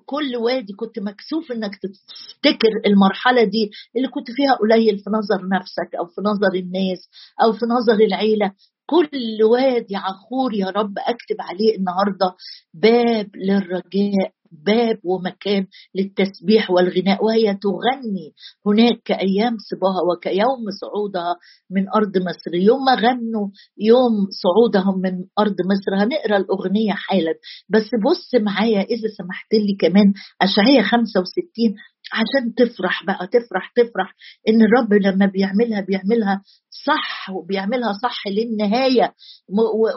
كل 0.05 0.35
وادي 0.35 0.73
كنت 0.73 0.99
مكسوف 0.99 1.51
إنك 1.51 1.71
تفتكر 1.75 2.69
المرحلة 2.85 3.43
دي 3.43 3.71
اللي 3.95 4.07
كنت 4.07 4.27
فيها 4.31 4.53
قليل 4.55 4.99
في 4.99 5.09
نظر 5.09 5.47
نفسك 5.49 5.95
أو 5.99 6.05
في 6.05 6.21
نظر 6.21 6.53
الناس 6.55 7.09
أو 7.43 7.53
في 7.53 7.65
نظر 7.65 8.03
العيلة. 8.05 8.51
كل 8.89 9.43
وادي 9.43 9.95
عخور 9.95 10.53
يا 10.53 10.69
رب 10.69 10.93
أكتب 10.99 11.35
عليه 11.39 11.77
النهارده 11.77 12.35
باب 12.73 13.29
للرجاء. 13.35 14.31
باب 14.51 14.99
ومكان 15.03 15.65
للتسبيح 15.95 16.71
والغناء 16.71 17.25
وهي 17.25 17.53
تغني 17.53 18.33
هناك 18.65 19.01
كأيام 19.05 19.57
صباها 19.71 20.01
وكيوم 20.11 20.63
صعودها 20.81 21.35
من 21.71 21.89
أرض 21.89 22.17
مصر. 22.17 22.55
يوم 22.55 22.85
ما 22.85 22.95
غنوا 22.95 23.47
يوم 23.77 24.13
صعودهم 24.43 25.01
من 25.01 25.13
أرض 25.39 25.55
مصر 25.71 26.03
هنقرأ 26.03 26.37
الأغنية 26.37 26.93
حالا. 26.93 27.33
بس 27.69 27.89
بص 28.05 28.41
معايا 28.41 28.81
إذا 28.81 29.07
سمحت 29.17 29.53
لي 29.53 29.75
كمان 29.79 30.13
أشعية 30.41 30.81
65 30.81 31.75
عشان 32.13 32.53
تفرح 32.55 33.05
بقى 33.05 33.27
تفرح 33.27 33.71
تفرح 33.75 34.15
إن 34.49 34.61
الرب 34.61 34.93
لما 34.93 35.25
بيعملها 35.25 35.81
بيعملها 35.81 36.41
صح 36.85 37.29
وبيعملها 37.29 37.93
صح 38.03 38.21
للنهاية 38.27 39.13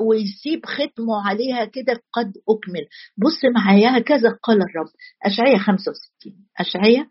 ويسيب 0.08 0.66
ختمه 0.66 1.26
عليها 1.28 1.64
كده 1.64 2.02
قد 2.12 2.32
أكمل. 2.48 2.86
بص 3.16 3.40
معايا 3.54 3.98
هكذا 3.98 4.28
قال 4.42 4.56
الرب. 4.56 4.88
اشعياء 5.24 5.58
65 5.58 7.06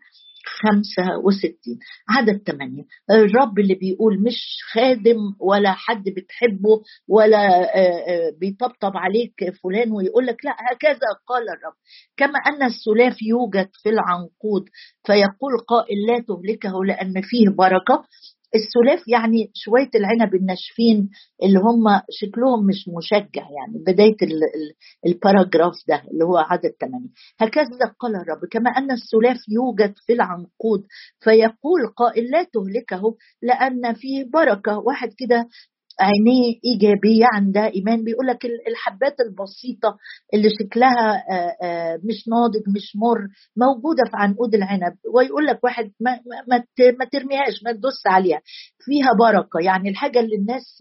اشعياء 0.46 1.20
65 1.22 1.78
عدد 2.08 2.42
8 2.46 2.84
الرب 3.10 3.58
اللي 3.58 3.74
بيقول 3.74 4.22
مش 4.22 4.58
خادم 4.72 5.18
ولا 5.40 5.72
حد 5.72 6.04
بتحبه 6.04 6.82
ولا 7.08 7.60
آه، 7.76 7.78
آه، 7.78 8.30
بيطبطب 8.40 8.92
عليك 8.96 9.54
فلان 9.62 9.92
ويقول 9.92 10.26
لك 10.26 10.44
لا 10.44 10.52
هكذا 10.72 11.08
قال 11.26 11.42
الرب. 11.42 11.74
كما 12.16 12.38
أن 12.46 12.62
السلاف 12.62 13.22
يوجد 13.22 13.68
في 13.82 13.88
العنقود 13.88 14.64
فيقول 15.06 15.58
قائل 15.68 15.98
لا 16.08 16.24
تهلكه 16.28 16.84
لأن 16.84 17.22
فيه 17.22 17.48
بركة. 17.58 18.04
السلاف 18.54 19.08
يعني 19.08 19.50
شوية 19.54 19.90
العنب 19.94 20.34
الناشفين 20.34 21.10
اللي 21.42 21.58
هم 21.58 21.84
شكلهم 22.10 22.66
مش 22.66 22.88
مشجع 22.98 23.42
يعني 23.42 23.84
بداية 23.86 24.16
الباراجراف 25.06 25.74
ده 25.88 26.02
اللي 26.12 26.24
هو 26.24 26.36
عدد 26.36 26.72
8 26.80 27.08
هكذا 27.40 27.94
قال 27.98 28.16
الرب 28.16 28.40
كما 28.50 28.70
أن 28.70 28.90
السلاف 28.90 29.36
يوجد 29.48 29.94
في 30.06 30.12
العنقود 30.12 30.86
فيقول 31.20 31.86
قائل 31.96 32.24
لا 32.30 32.42
تهلكه 32.42 33.16
لأن 33.42 33.94
فيه 33.94 34.24
بركة. 34.32 34.78
واحد 34.78 35.08
كده 35.18 35.48
عينيه 36.00 36.54
إيجابية 36.64 37.24
عندها 37.34 37.66
ايمان 37.74 38.04
بيقول 38.04 38.26
لك 38.26 38.44
الحبات 38.44 39.14
البسيطة 39.20 39.96
اللي 40.34 40.48
شكلها 40.60 41.24
مش 42.04 42.28
ناضج 42.28 42.68
مش 42.76 42.96
مر 42.96 43.20
موجودة 43.56 44.02
في 44.10 44.16
عنقود 44.16 44.54
العنب. 44.54 44.94
ويقول 45.14 45.46
لك 45.46 45.64
واحد 45.64 45.90
ما, 46.00 46.20
ما, 46.48 46.64
ما 46.98 47.04
ترميهاش 47.12 47.62
ما 47.64 47.72
تدوس 47.72 48.02
عليها. 48.06 48.40
فيها 48.78 49.10
بركة. 49.18 49.60
يعني 49.64 49.88
الحاجة 49.88 50.20
اللي 50.20 50.36
الناس 50.36 50.78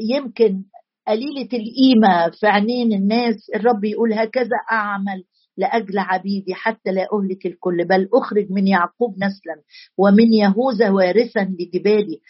يمكن 0.00 0.62
قليلة 1.08 1.48
القيمة 1.52 2.30
في 2.40 2.46
عينين 2.46 2.92
الناس 2.92 3.50
الرب 3.54 3.84
يقول 3.84 4.12
هكذا 4.12 4.56
أعمل 4.72 5.24
لأجل 5.56 5.98
عبيدي 5.98 6.54
حتى 6.54 6.90
لا 6.92 7.02
أهلك 7.12 7.46
الكل 7.46 7.84
بل 7.84 8.08
أخرج 8.14 8.46
من 8.50 8.66
يعقوب 8.66 9.14
نسلا 9.14 9.62
ومن 9.98 10.32
يهوذا 10.32 10.90
وارثا 10.90 11.40
لجبالي. 11.60 12.20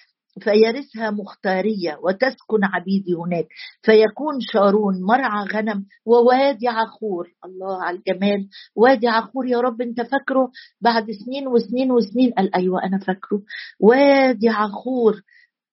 فيرثها 0.40 1.10
مختارية 1.10 1.98
وتسكن 2.04 2.64
عبيدي 2.64 3.14
هناك 3.14 3.46
فيكون 3.82 4.40
شارون 4.52 5.02
مرعى 5.02 5.44
غنم 5.54 5.86
ووادي 6.06 6.68
عخور. 6.68 7.28
الله 7.44 7.82
على 7.82 7.96
الجمال. 7.98 8.48
وادي 8.76 9.08
عخور 9.08 9.46
يا 9.46 9.60
رب 9.60 9.82
انت 9.82 10.00
فاكره؟ 10.00 10.50
بعد 10.80 11.06
سنين 11.10 11.48
وسنين 11.48 11.92
وسنين. 11.92 12.32
قال 12.32 12.54
أيوه 12.54 12.84
أنا 12.84 12.98
فاكره. 12.98 13.42
وادي 13.80 14.48
عخور 14.48 15.22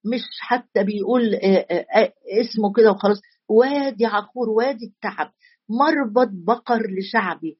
مش 0.04 0.22
حتى 0.40 0.84
بيقول 0.84 1.34
آه، 1.34 1.66
آه، 1.70 1.86
آه، 1.96 2.12
اسمه 2.40 2.72
كده 2.76 2.90
وخلاص. 2.90 3.20
وادي 3.48 4.06
عخور 4.06 4.50
وادي 4.50 4.86
التعب. 4.86 5.32
مربط 5.68 6.28
بقر 6.32 6.82
لشعبي. 6.98 7.58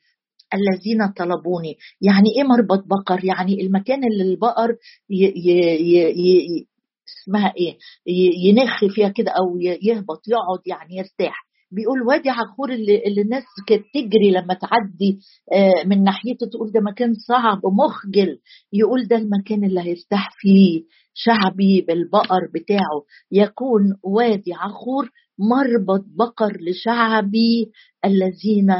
الذين 0.54 1.12
طلبوني. 1.16 1.76
يعني 2.00 2.28
إيه 2.36 2.44
مربط 2.44 2.84
بقر؟ 2.86 3.24
يعني 3.24 3.60
المكان 3.60 4.00
اللي 4.04 4.22
البقر 4.32 4.76
ي 5.10 5.24
ي 5.24 5.50
ي 5.80 6.66
اسمها 7.22 7.52
إيه 7.56 7.78
ينخ 8.48 8.84
فيها 8.94 9.08
كده 9.08 9.30
أو 9.30 9.58
يهبط 9.58 10.20
يقعد 10.28 10.60
يعني 10.66 10.96
يرتاح. 10.96 11.46
بيقول 11.70 12.02
وادي 12.02 12.30
عخور 12.30 12.72
اللي, 12.72 13.02
اللي 13.06 13.20
الناس 13.20 13.44
كانت 13.68 13.82
تجري 13.94 14.30
لما 14.30 14.54
تعدي 14.54 15.18
آه، 15.52 15.86
من 15.86 16.02
ناحيته 16.04 16.46
تقول 16.46 16.72
ده 16.72 16.80
مكان 16.80 17.14
صعب 17.28 17.60
مخجل. 17.66 18.38
يقول 18.72 19.06
ده 19.08 19.16
المكان 19.16 19.64
اللي 19.64 19.80
هيرتاح 19.80 20.30
فيه 20.38 20.82
شعبي 21.14 21.80
بالبقر 21.88 22.40
بتاعه. 22.54 23.02
يكون 23.32 23.82
وادي 24.02 24.52
عخور 24.54 25.10
مربط 25.38 26.04
بقر 26.18 26.56
لشعبي 26.60 27.70
الذين 28.04 28.74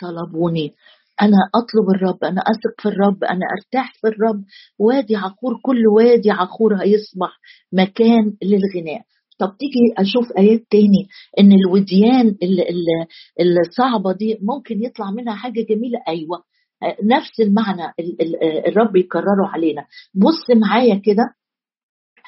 طلبوني. 0.00 0.74
أنا 1.22 1.36
أطلب 1.54 1.90
الرب 1.96 2.24
أنا 2.24 2.40
أثق 2.40 2.80
في 2.80 2.88
الرب 2.88 3.24
أنا 3.24 3.46
أرتاح 3.58 3.92
في 4.00 4.08
الرب. 4.08 4.44
وادي 4.78 5.16
عخور 5.16 5.58
كل 5.62 5.86
وادي 5.96 6.30
عخور 6.30 6.74
هيصبح 6.74 7.40
مكان 7.72 8.36
للغناء. 8.42 9.02
طب 9.38 9.56
تيجي 9.58 9.94
أشوف 9.98 10.32
آيات 10.38 10.62
تاني 10.70 11.08
إن 11.38 11.52
الوديان 11.52 12.36
الصعبة 13.40 14.12
دي 14.12 14.38
ممكن 14.42 14.84
يطلع 14.84 15.10
منها 15.10 15.34
حاجة 15.34 15.60
جميلة. 15.70 15.98
أيوه. 16.08 16.42
نفس 17.04 17.40
المعنى 17.40 17.92
الرب 18.68 18.96
يكرره 18.96 19.46
علينا. 19.48 19.82
بص 20.14 20.56
معايا 20.56 20.94
كده. 20.94 21.22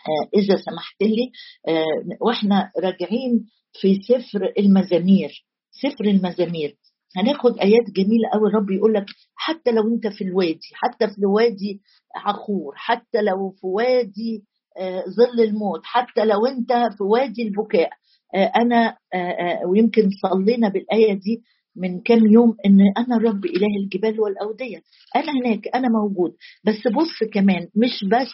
آه، 0.09 0.39
إذا 0.39 0.57
سمحت 0.57 1.03
لي 1.03 1.31
آه، 1.69 2.17
وإحنا 2.21 2.71
راجعين 2.79 3.47
في 3.81 3.95
سفر 3.95 4.53
المزامير. 4.59 5.45
سفر 5.71 6.05
المزامير. 6.05 6.77
هناخد 7.16 7.59
آيات 7.59 7.90
جميلة 7.97 8.28
قوي 8.33 8.49
الرب 8.49 8.71
يقول 8.71 8.94
لك 8.94 9.04
حتى 9.37 9.71
لو 9.71 9.83
أنت 9.94 10.06
في 10.06 10.25
الوادي 10.25 10.71
حتى 10.75 11.06
في 11.09 11.26
وادي 11.26 11.80
عخور 12.16 12.73
حتى 12.76 13.23
لو 13.23 13.50
في 13.50 13.66
وادي 13.66 14.44
آه، 14.78 15.04
ظل 15.16 15.40
الموت 15.44 15.80
حتى 15.85 16.25
لو 16.25 16.47
أنت 16.47 16.73
في 16.99 17.02
وادي 17.04 17.42
البكاء. 17.42 17.90
آه، 18.35 18.52
أنا 18.56 18.97
آه، 19.14 19.61
ويمكن 19.68 20.11
صلينا 20.23 20.68
بالآية 20.68 21.12
دي 21.14 21.42
من 21.76 22.00
كام 22.00 22.26
يوم 22.26 22.56
إن 22.66 22.78
أنا 22.99 23.16
الرب 23.16 23.44
إله 23.44 23.66
الجبال 23.85 24.21
والأودية. 24.21 24.76
أنا 25.16 25.33
هناك 25.40 25.68
أنا 25.75 25.88
موجود. 25.88 26.33
بس 26.66 26.92
بص 26.92 27.28
كمان 27.33 27.68
مش 27.76 28.04
بس 28.11 28.33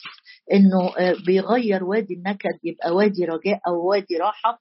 إنه 0.52 0.92
بيغير 1.26 1.84
وادي 1.84 2.14
النكد 2.14 2.58
يبقى 2.64 2.94
وادي 2.94 3.24
رجاء 3.24 3.60
أو 3.68 3.88
وادي 3.88 4.16
راحة. 4.20 4.58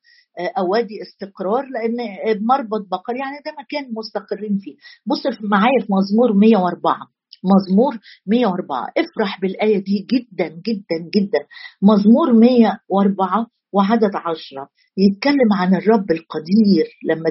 أو 0.58 0.72
وادي 0.72 1.02
استقرار 1.02 1.66
لأن 1.66 1.98
مربط 2.46 2.88
بقر 2.92 3.16
يعني 3.16 3.38
ده 3.46 3.52
مكان 3.60 3.94
مستقرين 3.94 4.58
فيه. 4.58 4.76
بص 5.06 5.24
معايا 5.42 5.80
في 5.82 5.88
مزمور 5.94 6.34
104 6.34 6.96
مزمور 7.44 7.98
104 8.28 8.88
افرح 8.98 9.42
بالآية 9.42 9.78
دي 9.84 10.08
جدا 10.12 10.48
جدا 10.48 11.10
جدا. 11.16 11.40
مزمور 11.82 12.34
104 12.34 13.48
وعدد 13.74 14.12
عشرة. 14.16 14.70
يتكلم 14.98 15.54
عن 15.54 15.76
الرب 15.76 16.12
القدير. 16.12 16.86
لما 17.10 17.30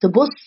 تبص 0.00 0.46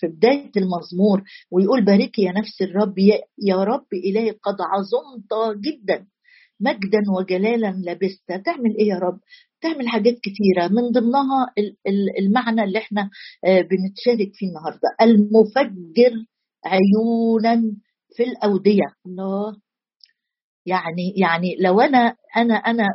في 0.00 0.06
بداية 0.06 0.50
المزمور 0.56 1.22
ويقول 1.52 1.84
باركي 1.84 2.22
يا 2.22 2.32
نفس 2.32 2.62
الرب 2.62 2.94
يا 3.38 3.56
رب 3.64 3.86
إلهي 3.94 4.30
قد 4.30 4.56
عظمت 4.60 5.56
جدا. 5.60 6.06
مجدا 6.60 7.02
وجلالا 7.18 7.74
لبست. 7.86 8.32
تعمل 8.44 8.76
إيه 8.78 8.88
يا 8.88 8.98
رب؟ 8.98 9.18
تعمل 9.64 9.88
حاجات 9.88 10.14
كتيرة 10.22 10.68
من 10.68 10.90
ضمنها 10.92 11.52
المعنى 12.18 12.64
اللي 12.64 12.78
إحنا 12.78 13.10
آه، 13.44 13.60
بنتشارك 13.60 14.30
فيه 14.34 14.46
النهاردة. 14.48 14.88
المفجر 15.02 16.12
عيونا 16.64 17.62
في 18.16 18.22
الأودية. 18.22 18.86
الله. 19.06 19.56
يعني 20.66 21.14
يعني 21.16 21.56
لو 21.60 21.80
أنا 21.80 22.16
أنا 22.36 22.54
أنا 22.54 22.88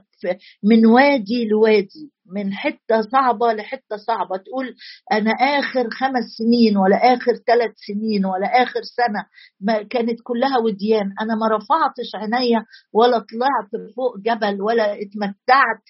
من 0.63 0.85
وادي 0.85 1.45
لوادي. 1.47 2.11
من 2.35 2.53
حتة 2.53 3.01
صعبة 3.11 3.53
لحتة 3.53 3.97
صعبة. 4.07 4.37
تقول 4.37 4.75
أنا 5.11 5.31
آخر 5.31 5.89
خمس 5.89 6.23
سنين 6.37 6.77
ولا 6.77 6.95
آخر 7.13 7.33
ثلاث 7.47 7.71
سنين 7.87 8.25
ولا 8.25 8.63
آخر 8.63 8.81
سنة 8.81 9.25
ما 9.61 9.83
كانت 9.83 10.19
كلها 10.23 10.57
وديان. 10.65 11.13
أنا 11.21 11.35
ما 11.35 11.47
رفعتش 11.47 12.15
عينيا 12.15 12.63
ولا 12.93 13.17
طلعت 13.17 13.93
فوق 13.95 14.17
جبل 14.17 14.61
ولا 14.61 14.93
اتمتعت 14.93 15.83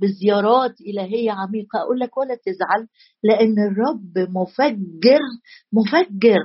بزيارات 0.00 0.74
إلهية 0.80 1.30
عميقة. 1.32 1.78
أقول 1.82 2.00
لك 2.00 2.18
ولا 2.18 2.34
تزعل 2.34 2.88
لأن 3.22 3.54
الرب 3.70 4.30
مفجر 4.30 5.22
مفجر. 5.72 6.42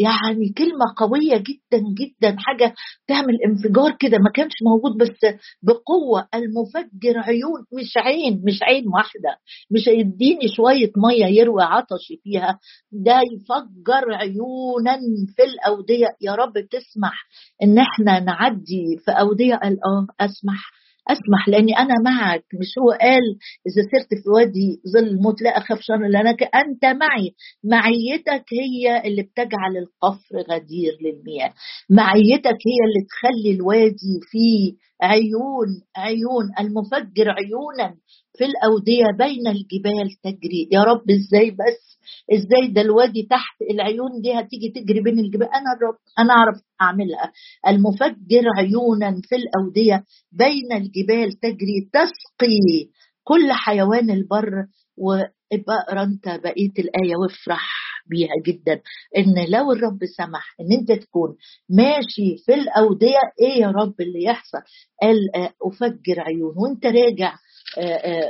يعني 0.00 0.48
كلمة 0.58 0.84
قوية 0.96 1.36
جدا 1.36 1.82
جدا 1.98 2.36
حاجة 2.38 2.74
تعمل 3.06 3.34
انفجار 3.48 3.96
كده. 4.00 4.18
ما 4.18 4.30
كانش 4.34 4.52
موجود 4.62 4.96
بس 4.98 5.34
بقوة 5.62 6.28
المفجر 6.34 7.18
عيون 7.18 7.60
مش 7.80 7.92
عين 7.96 8.42
مش 8.44 8.58
عين 8.62 8.84
واحدة. 8.88 9.38
مش 9.70 9.88
هيديني 9.88 10.48
شوية 10.56 10.90
مية 10.96 11.26
يروي 11.26 11.62
عطشي 11.62 12.16
فيها. 12.24 12.58
ده 12.92 13.20
يفجر 13.34 14.14
عيونا 14.14 14.98
في 15.36 15.42
الأودية. 15.44 16.06
يا 16.20 16.34
رب 16.34 16.52
تسمح 16.70 17.26
إن 17.62 17.78
إحنا 17.78 18.20
نعدي 18.20 18.98
في 19.04 19.10
أودية 19.10 19.54
قال 19.54 19.72
آه 19.84 20.06
أسمح. 20.20 20.70
أسمح 21.08 21.48
لأني 21.48 21.78
أنا 21.78 21.94
معك. 22.04 22.44
مش 22.60 22.78
هو 22.78 22.90
قال 22.90 23.22
إذا 23.66 23.82
سرت 23.92 24.22
في 24.22 24.28
وادي 24.30 24.80
ظل 24.92 25.08
الموت 25.08 25.42
لا 25.42 25.50
أخاف 25.58 25.80
شر 25.80 25.96
لأنك 25.96 26.42
أنت 26.42 26.84
معي. 26.84 27.34
معيتك 27.64 28.44
هي 28.52 29.02
اللي 29.08 29.22
بتجعل 29.22 29.76
القفر 29.76 30.36
غدير 30.50 30.92
للمياه. 31.00 31.54
معيتك 31.90 32.58
هي 32.68 32.78
اللي 32.86 33.06
تخلي 33.10 33.50
الوادي 33.56 34.20
فيه 34.30 34.72
عيون 35.02 35.68
عيون 35.96 36.44
المفجر 36.60 37.30
عيونا. 37.30 37.96
في 38.38 38.44
الأودية 38.44 39.04
بين 39.18 39.46
الجبال 39.46 40.10
تجري. 40.24 40.68
يا 40.72 40.80
رب 40.82 41.10
إزاي 41.10 41.50
بس؟ 41.50 41.96
إزاي 42.32 42.68
ده 42.72 42.80
الوادي 42.80 43.22
تحت 43.30 43.62
العيون 43.70 44.20
دي 44.22 44.32
هتيجي 44.32 44.68
تجري 44.68 45.00
بين 45.00 45.18
الجبال؟ 45.18 45.46
أنا 45.48 45.72
الرب 45.76 45.96
أنا 46.18 46.32
أعرف 46.32 46.56
أعملها. 46.82 47.32
المفجر 47.68 48.44
عيونا 48.58 49.20
في 49.28 49.36
الأودية 49.36 50.04
بين 50.32 50.72
الجبال 50.72 51.32
تجري. 51.40 51.90
تسقي 51.92 52.90
كل 53.24 53.52
حيوان 53.52 54.10
البر 54.10 54.52
وابقى 54.96 55.76
اقرا 55.88 56.02
أنت 56.02 56.28
بقية 56.28 56.72
الآية 56.78 57.16
وافرح 57.22 57.70
بيها 58.10 58.30
جدا. 58.46 58.80
إن 59.16 59.34
لو 59.50 59.72
الرب 59.72 59.98
سمح 60.16 60.56
إن 60.60 60.72
أنت 60.78 60.92
تكون 60.92 61.36
ماشي 61.70 62.36
في 62.46 62.54
الأودية 62.54 63.18
إيه 63.40 63.60
يا 63.62 63.68
رب 63.68 63.94
اللي 64.00 64.22
يحصل؟ 64.24 64.58
قال 65.02 65.16
أفجر 65.62 66.20
عيون. 66.20 66.54
وأنت 66.56 66.86
راجع 66.86 67.34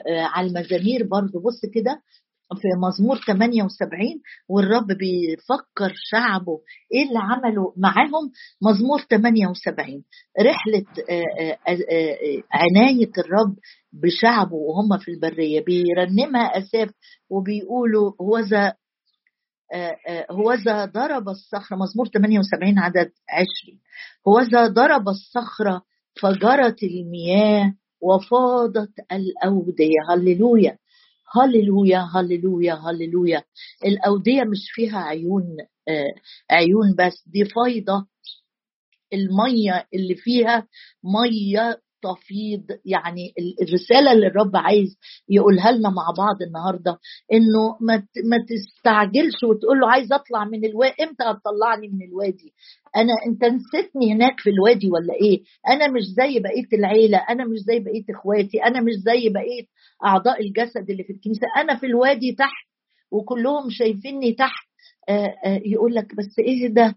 على 0.09 0.47
المزامير 0.49 1.07
برضو. 1.07 1.41
بص 1.41 1.61
كده 1.75 2.03
في 2.61 2.69
مزمور 2.89 3.17
78 3.27 3.99
والرب 4.49 4.87
بيفكر 4.87 5.93
شعبه 6.11 6.61
إيه 6.95 7.09
اللي 7.09 7.19
عمله 7.19 7.75
معاهم؟ 7.77 8.31
مزمور 8.63 9.01
78 9.01 10.05
رحلة 10.41 10.85
عناية 12.53 13.11
الرب 13.19 13.57
بشعبه 13.93 14.55
وهم 14.55 14.99
في 14.99 15.11
البرية. 15.11 15.65
بيرنمها 15.65 16.59
أساف 16.59 16.91
وبيقولوا 17.31 18.13
هوذا 18.21 18.75
هوذا 20.31 20.85
ضرب 20.85 21.29
الصخرة. 21.29 21.77
مزمور 21.77 22.09
78 22.09 22.79
عدد 22.79 23.11
20 23.29 23.81
هوذا 24.29 24.67
ضرب 24.67 25.09
الصخرة 25.09 25.83
فجرت 26.21 26.83
المياه 26.83 27.75
وفاضت 28.07 28.93
الأودية. 29.13 29.99
هللويا. 30.11 30.79
هللويا 31.37 31.99
هللويا 32.15 32.75
هللويا. 32.75 33.43
الأودية 33.85 34.43
مش 34.45 34.71
فيها 34.75 34.99
عيون 34.99 35.57
آه 35.89 36.15
عيون 36.51 36.95
بس 36.99 37.25
دي 37.27 37.45
فايضة. 37.45 38.07
المية 39.13 39.87
اللي 39.95 40.15
فيها 40.15 40.67
مية 41.05 41.81
تفيض 42.03 42.63
يعني 42.85 43.35
الرسالة 43.63 44.13
اللي 44.13 44.27
الرب 44.27 44.57
عايز 44.57 44.99
يقولها 45.29 45.73
لنا 45.73 45.89
مع 45.91 46.11
بعض 46.19 46.43
النهارده 46.43 46.99
إنه 47.33 47.77
ما 47.81 48.03
ما 48.25 48.37
تستعجلش 48.49 49.45
وتقول 49.45 49.81
له 49.81 49.91
عايز 49.91 50.13
أطلع 50.13 50.45
من 50.45 50.65
الوادي 50.65 50.95
إمتى 51.03 51.25
هتطلعني 51.25 51.89
من 51.89 52.03
الوادي؟ 52.09 52.53
أنا 52.97 53.13
أنت 53.27 53.45
نسيتني 53.45 54.13
هناك 54.13 54.41
في 54.41 54.51
الوادي 54.51 54.91
ولا 54.91 55.15
إيه؟ 55.15 55.43
أنا 55.69 55.89
مش 55.89 56.03
زي 56.03 56.39
بقية 56.41 56.69
العيلة 56.79 57.19
أنا 57.19 57.45
مش 57.45 57.59
زي 57.59 57.79
بقية 57.79 58.05
إخواتي 58.11 58.65
أنا 58.65 58.81
مش 58.81 58.93
زي 58.93 59.29
بقية 59.29 59.67
أعضاء 60.05 60.41
الجسد 60.43 60.91
اللي 60.91 61.05
في 61.05 61.13
الكنيسة 61.13 61.47
أنا 61.57 61.77
في 61.77 61.87
الوادي 61.87 62.33
تحت 62.33 62.67
وكلهم 63.11 63.71
شايفيني 63.71 64.33
تحت. 64.33 64.67
يقول 65.67 65.95
لك 65.95 66.15
بس 66.15 66.39
إهدى 66.39 66.95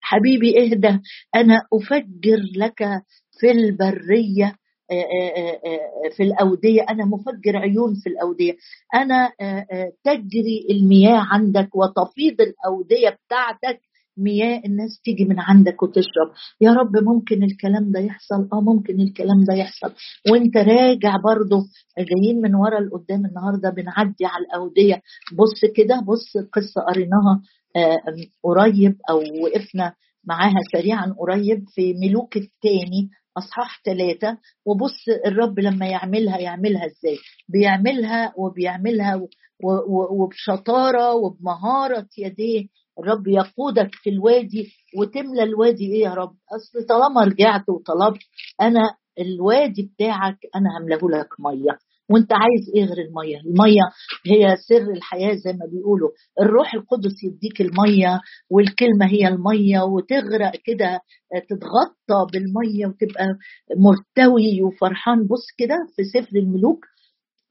حبيبي 0.00 0.58
إهدى 0.62 0.98
أنا 1.34 1.62
أفجر 1.72 2.40
لك 2.56 2.82
في 3.40 3.50
البرية 3.50 4.54
في 6.16 6.22
الأودية. 6.22 6.82
أنا 6.90 7.04
مفجر 7.04 7.56
عيون 7.56 7.94
في 7.94 8.08
الأودية. 8.08 8.52
أنا 8.94 9.30
تجري 10.04 10.66
المياه 10.70 11.18
عندك 11.32 11.68
وتفيض 11.74 12.40
الأودية 12.40 13.08
بتاعتك. 13.26 13.80
مياه 14.16 14.62
الناس 14.64 15.00
تيجي 15.04 15.24
من 15.24 15.40
عندك 15.40 15.82
وتشرب. 15.82 16.30
يا 16.60 16.72
رب 16.72 16.96
ممكن 16.96 17.42
الكلام 17.42 17.90
ده 17.90 18.00
يحصل 18.00 18.48
آه 18.52 18.60
ممكن 18.60 19.00
الكلام 19.00 19.44
ده 19.48 19.54
يحصل. 19.54 19.92
وأنت 20.30 20.56
راجع 20.56 21.16
برضه 21.24 21.64
جايين 21.98 22.40
من 22.40 22.54
ورا 22.54 22.80
لقدام 22.80 23.26
النهارده 23.26 23.70
بنعدي 23.70 24.24
على 24.24 24.44
الأودية. 24.44 25.02
بص 25.38 25.72
كده 25.76 26.00
بص 26.00 26.36
قصة 26.52 26.80
قريناها 26.80 27.42
قريب 28.44 28.96
أو 29.10 29.18
وقفنا 29.42 29.94
معاها 30.24 30.60
سريعا 30.72 31.14
قريب 31.18 31.64
في 31.68 31.94
ملوك 31.94 32.36
الثاني. 32.36 33.10
أصحاح 33.40 33.80
ثلاثة 33.84 34.38
وبص 34.66 35.08
الرب 35.26 35.60
لما 35.60 35.86
يعملها 35.86 36.38
يعملها 36.38 36.86
إزاي؟ 36.86 37.16
بيعملها 37.48 38.32
وبيعملها 38.36 39.20
وبشطارة 40.18 41.14
وبمهارة 41.14 42.06
يديه. 42.18 42.66
الرب 42.98 43.28
يقودك 43.28 43.90
في 44.02 44.10
الوادي 44.10 44.72
وتملى 44.98 45.42
الوادي 45.42 45.84
إيه 45.92 46.02
يا 46.02 46.14
رب؟ 46.14 46.32
أصل 46.56 46.86
طالما 46.86 47.24
رجعت 47.24 47.68
وطلبت 47.68 48.20
أنا 48.60 48.94
الوادي 49.18 49.82
بتاعك 49.94 50.38
أنا 50.56 50.68
هملاه 50.78 51.20
لك 51.20 51.28
مية. 51.40 51.78
وانت 52.10 52.32
عايز 52.32 52.62
إيه 52.74 52.84
غير 52.84 52.98
المية؟ 53.06 53.36
المية 53.40 53.84
هي 54.26 54.56
سر 54.68 54.90
الحياة 54.90 55.34
زي 55.34 55.52
ما 55.52 55.66
بيقولوا. 55.72 56.10
الروح 56.40 56.74
القدس 56.74 57.24
يديك 57.24 57.60
المية 57.60 58.20
والكلمة 58.50 59.06
هي 59.06 59.28
المية 59.28 59.80
وتغرق 59.80 60.52
كده 60.64 61.00
تتغطى 61.48 62.26
بالمية 62.32 62.86
وتبقى 62.86 63.26
مرتوي 63.76 64.62
وفرحان. 64.62 65.26
بص 65.26 65.46
كده 65.58 65.76
في 65.96 66.04
سفر 66.04 66.36
الملوك 66.36 66.84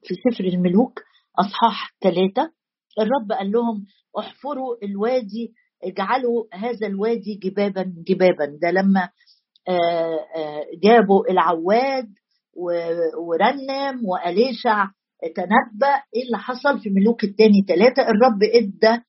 في 0.02 0.14
سفر 0.14 0.44
الملوك 0.44 1.00
أصحاح 1.38 1.94
ثلاثة 2.02 2.52
الرب 3.00 3.32
قال 3.38 3.52
لهم 3.52 3.86
احفروا 4.18 4.84
الوادي 4.84 5.52
اجعلوا 5.84 6.44
هذا 6.54 6.86
الوادي 6.86 7.34
جبابا 7.42 7.94
جبابا. 8.08 8.46
ده 8.62 8.70
لما 8.70 9.08
جابوا 10.82 11.30
العواد 11.30 12.08
ورنم 13.28 14.00
وأليشع 14.08 14.86
تنبأ 15.36 15.94
إيه 16.16 16.22
اللي 16.26 16.38
حصل 16.38 16.80
في 16.80 16.90
ملوك 16.90 17.24
الثاني 17.24 17.64
ثلاثة 17.68 18.02
الرب 18.02 18.42
إدى 18.42 19.02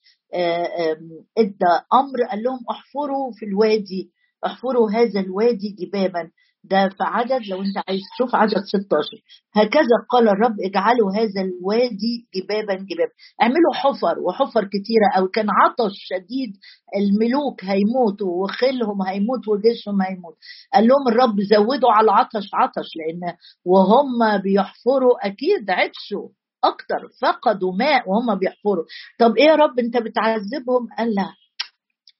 إدى 1.38 1.72
أمر 1.94 2.30
قال 2.30 2.44
لهم 2.44 2.60
احفروا 2.72 3.32
في 3.36 3.46
الوادي 3.46 4.12
احفروا 4.46 4.92
هذا 4.92 5.20
الوادي 5.20 5.76
جبابا. 5.80 6.32
ده 6.64 6.90
في 6.90 6.96
عدد 7.04 7.42
لو 7.50 7.62
انت 7.62 7.78
عايز 7.88 8.02
تشوف 8.16 8.36
عدد 8.36 8.64
16 8.64 9.08
هكذا 9.54 9.96
قال 10.10 10.30
الرب 10.30 10.56
اجعلوا 10.66 11.12
هذا 11.16 11.42
الوادي 11.42 12.28
جبابا 12.36 12.74
جبابا. 12.74 13.12
اعملوا 13.42 13.74
حفر 13.74 14.20
وحفر 14.20 14.66
كتيرة 14.66 15.08
أو 15.18 15.28
كان 15.28 15.48
عطش 15.50 15.94
شديد 15.96 16.54
الملوك 16.96 17.64
هيموتوا 17.66 18.44
وخيلهم 18.44 19.02
هيموت 19.02 19.48
وجيشهم 19.48 20.02
هيموت. 20.02 20.38
قال 20.74 20.88
لهم 20.88 21.08
الرب 21.08 21.42
زودوا 21.42 21.92
على 21.92 22.06
العطش 22.06 22.50
عطش 22.54 22.90
لأن 22.96 23.34
وهم 23.66 24.38
بيحفروا 24.44 25.28
أكيد 25.28 25.70
عطشوا 25.70 26.30
أكتر. 26.64 27.02
فقدوا 27.22 27.74
ماء 27.76 28.10
وهم 28.10 28.36
بيحفروا. 28.36 28.86
طب 29.20 29.38
إيه 29.38 29.46
يا 29.46 29.56
رب 29.56 29.80
أنت 29.80 29.98
بتعذبهم؟ 29.98 30.88
قال 30.98 31.16
لا 31.16 31.34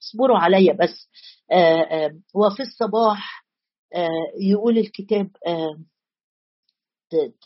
اصبروا 0.04 0.38
عليا 0.38 0.74
بس. 0.74 1.10
آآ 1.52 1.82
آآ 1.82 2.20
وفي 2.36 2.64
الصباح 2.64 3.41
يقول 4.42 4.78
الكتاب 4.78 5.30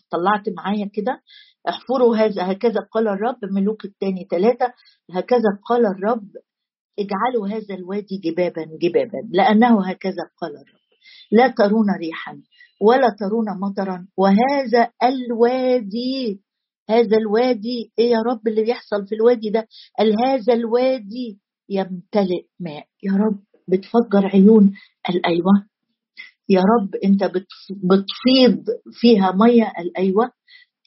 طلعت 0.10 0.50
معايا 0.58 0.90
كده 0.94 1.22
احفروا 1.70 2.18
هذا 2.18 2.52
هكذا 2.52 2.82
قال 2.92 3.08
الرب 3.08 3.38
ملوك 3.52 3.86
الثاني 3.86 4.28
ثلاثة 4.32 4.74
هكذا 5.12 5.60
قال 5.70 5.86
الرب 5.86 6.28
اجعلوا 7.00 7.48
هذا 7.48 7.76
الوادي 7.76 8.18
جبابا 8.24 8.66
جبابا 8.82 9.18
لأنه 9.32 9.90
هكذا 9.90 10.24
قال 10.42 10.52
الرب. 10.52 10.86
لا 11.32 11.48
ترون 11.48 11.86
ريحا 12.00 12.42
ولا 12.82 13.16
ترون 13.20 13.46
مطرا 13.60 14.08
وهذا 14.18 14.92
الوادي 15.04 16.42
هذا 16.90 17.18
الوادي 17.18 17.92
إيه 18.00 18.12
يا 18.12 18.22
رب 18.22 18.48
اللي 18.48 18.64
بيحصل 18.64 19.08
في 19.08 19.16
الوادي 19.16 19.50
ده؟ 19.50 19.68
قال 20.00 20.16
هذا 20.26 20.54
الوادي 20.54 21.40
يمتلئ 21.70 22.46
ماء. 22.60 22.86
يا 23.04 23.12
رب 23.14 23.40
بتفجر 23.68 24.26
عيون 24.34 24.74
قال 25.08 25.26
أيوه. 25.26 25.68
يا 26.50 26.62
رب 26.62 26.96
انت 26.96 27.24
بتفيض 27.24 28.66
فيها 28.92 29.32
مية 29.32 29.64
قال 29.64 29.98
أيوه 29.98 30.32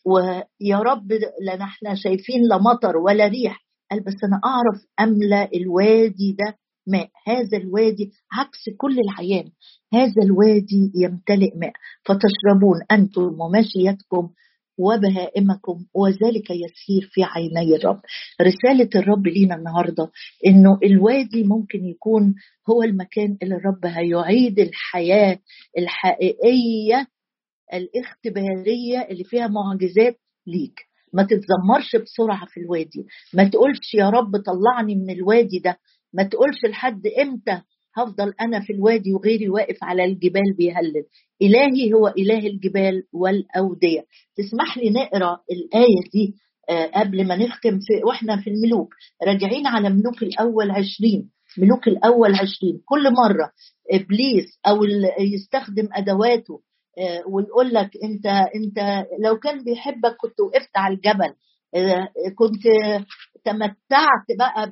ويا 0.06 0.78
رب 0.78 1.12
لا 1.42 1.64
إحنا 1.64 1.94
شايفين 1.94 2.42
لا 2.48 2.58
مطر 2.58 2.96
ولا 2.96 3.26
ريح. 3.28 3.64
قال 3.90 4.00
بس 4.00 4.14
أنا 4.24 4.40
أعرف 4.44 4.82
املى 5.00 5.48
الوادي 5.54 6.32
ده 6.38 6.56
ماء. 6.86 7.08
هذا 7.26 7.58
الوادي 7.58 8.12
عكس 8.32 8.58
كل 8.78 8.98
العيان. 9.00 9.50
هذا 9.94 10.22
الوادي 10.22 10.92
يمتلئ 10.94 11.56
ماء. 11.56 11.72
فتشربون 12.04 12.80
أنتم 12.90 13.40
وماشيتكم 13.40 14.30
وبهائمكم 14.78 15.84
وذلك 15.94 16.50
يسير 16.50 17.08
في 17.12 17.22
عيني 17.22 17.76
الرب. 17.76 18.00
رسالة 18.42 18.90
الرب 18.94 19.26
لينا 19.26 19.54
النهاردة 19.54 20.10
إنه 20.46 20.78
الوادي 20.84 21.44
ممكن 21.44 21.84
يكون 21.84 22.34
هو 22.70 22.82
المكان 22.82 23.36
اللي 23.42 23.54
الرب 23.54 23.86
هيعيد 23.86 24.58
الحياة 24.58 25.38
الحقيقية 25.78 27.06
الاختبارية 27.74 29.06
اللي 29.10 29.24
فيها 29.24 29.46
معجزات 29.48 30.18
ليك. 30.46 30.80
ما 31.12 31.22
تتذمرش 31.22 31.96
بسرعة 32.02 32.46
في 32.46 32.60
الوادي. 32.60 33.06
ما 33.34 33.44
تقولش 33.44 33.94
يا 33.94 34.10
رب 34.10 34.30
طلعني 34.46 34.94
من 34.94 35.10
الوادي 35.10 35.58
ده. 35.58 35.78
ما 36.12 36.22
تقولش 36.22 36.64
لحد 36.70 37.02
إمتى 37.06 37.62
هفضل 37.96 38.34
أنا 38.40 38.60
في 38.60 38.72
الوادي 38.72 39.14
وغيري 39.14 39.48
واقف 39.48 39.76
على 39.82 40.04
الجبال 40.04 40.54
بيهلل. 40.58 41.04
إلهي 41.42 41.92
هو 41.94 42.08
إله 42.08 42.46
الجبال 42.46 43.02
والأودية. 43.12 44.04
تسمح 44.36 44.78
لي 44.78 44.90
نقرأ 44.90 45.40
الآية 45.52 46.10
دي 46.12 46.34
قبل 46.94 47.26
ما 47.26 47.36
نختم 47.36 47.78
في 47.78 48.04
وإحنا 48.06 48.40
في 48.42 48.50
الملوك. 48.50 48.94
راجعين 49.26 49.66
على 49.66 49.90
ملوك 49.90 50.22
الأول 50.22 50.70
عشرين. 50.70 51.30
ملوك 51.58 51.88
الأول 51.88 52.34
عشرين. 52.34 52.80
كل 52.84 53.12
مرة 53.12 53.50
إبليس 53.92 54.58
أو 54.66 54.84
يستخدم 55.20 55.88
أدواته 55.92 56.60
ويقول 57.32 57.74
لك 57.74 57.90
أنت 58.04 58.26
أنت 58.26 59.06
لو 59.24 59.36
كان 59.38 59.64
بيحبك 59.64 60.16
كنت 60.20 60.40
وقفت 60.40 60.70
على 60.76 60.94
الجبل. 60.94 61.34
كنت 62.38 62.62
تمتعت 63.44 64.26
بقى 64.38 64.70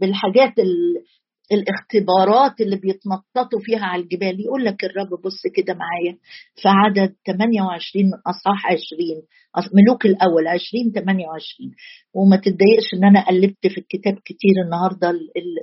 بالحاجات 0.00 0.54
الاختبارات 1.52 2.60
اللي 2.60 2.76
بيتنططوا 2.76 3.60
فيها 3.62 3.84
على 3.84 4.02
الجبال. 4.02 4.40
يقول 4.40 4.64
لك 4.64 4.84
الرب 4.84 5.08
بص 5.24 5.42
كده 5.56 5.74
معايا 5.74 6.18
في 6.54 6.68
عدد 6.68 7.14
28 7.26 8.06
من 8.06 8.18
أصحاح 8.26 8.66
20 8.66 9.22
ملوك 9.74 10.06
الأول 10.06 10.48
20 10.48 10.92
28 10.92 11.70
وما 12.14 12.36
تتضايقش 12.36 12.94
إن 12.94 13.04
أنا 13.04 13.26
قلبت 13.28 13.66
في 13.66 13.78
الكتاب 13.78 14.14
كتير 14.24 14.54
النهارده 14.64 15.10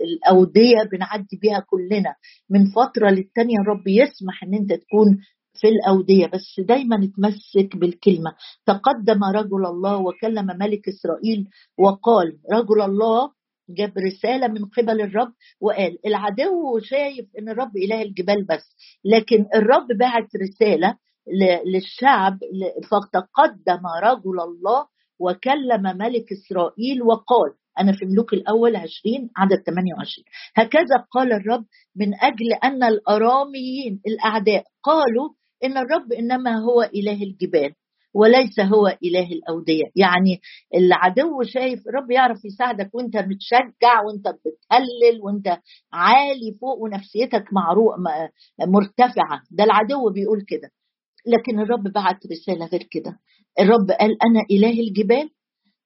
الأودية 0.03 0.83
بنعدي 0.91 1.37
بيها 1.41 1.59
كلنا. 1.69 2.15
من 2.49 2.65
فترة 2.65 3.09
للتانية 3.09 3.57
الرب 3.61 3.87
يسمح 3.87 4.43
إن 4.43 4.53
أنت 4.53 4.73
تكون 4.73 5.17
في 5.59 5.67
الأودية 5.67 6.25
بس 6.27 6.59
دايما 6.67 6.95
اتمسك 6.95 7.75
بالكلمة. 7.77 8.31
تقدم 8.65 9.23
رجل 9.23 9.65
الله 9.65 9.97
وكلم 9.97 10.47
ملك 10.59 10.87
إسرائيل 10.87 11.47
وقال 11.79 12.27
رجل 12.53 12.81
الله 12.81 13.29
جاب 13.69 13.93
رسالة 13.97 14.47
من 14.47 14.65
قبل 14.65 15.01
الرب 15.01 15.33
وقال 15.61 15.97
العدو 16.05 16.79
شايف 16.79 17.25
إن 17.39 17.49
الرب 17.49 17.77
إله 17.77 18.01
الجبال 18.01 18.45
بس 18.45 18.75
لكن 19.05 19.45
الرب 19.55 19.87
بعت 19.99 20.27
رسالة 20.35 20.97
للشعب 21.65 22.39
فتقدم 22.91 23.83
رجل 24.03 24.39
الله 24.41 24.85
وكلم 25.19 25.97
ملك 25.97 26.25
إسرائيل 26.31 27.01
وقال 27.03 27.53
أنا 27.79 27.91
في 27.91 28.05
ملوك 28.05 28.33
الأول 28.33 28.75
20 28.75 28.89
عدد 29.37 29.63
28 29.65 30.25
هكذا 30.55 31.05
قال 31.11 31.33
الرب 31.33 31.65
من 31.95 32.13
أجل 32.21 32.53
أن 32.63 32.83
الأراميين 32.83 34.01
الأعداء 34.07 34.63
قالوا 34.83 35.29
إن 35.63 35.77
الرب 35.77 36.13
إنما 36.13 36.57
هو 36.59 36.81
إله 36.81 37.23
الجبال. 37.23 37.73
وليس 38.15 38.59
هو 38.59 38.87
إله 39.03 39.27
الأودية. 39.31 39.83
يعني 39.95 40.39
العدو 40.75 41.43
شايف 41.43 41.87
الرب 41.87 42.11
يعرف 42.11 42.45
يساعدك 42.45 42.89
وأنت 42.95 43.17
متشجع 43.17 44.01
وأنت 44.05 44.27
بتهلل 44.27 45.21
وأنت 45.21 45.57
عالي 45.93 46.57
فوق 46.61 46.79
ونفسيتك 46.79 47.45
معروق 47.53 47.95
مرتفعة. 48.67 49.41
ده 49.51 49.63
العدو 49.63 50.09
بيقول 50.09 50.41
كده. 50.47 50.71
لكن 51.27 51.59
الرب 51.59 51.83
بعت 51.83 52.27
رسالة 52.31 52.65
غير 52.65 52.83
كده. 52.91 53.19
الرب 53.59 53.91
قال 53.91 54.17
أنا 54.23 54.41
إله 54.51 54.79
الجبال 54.79 55.29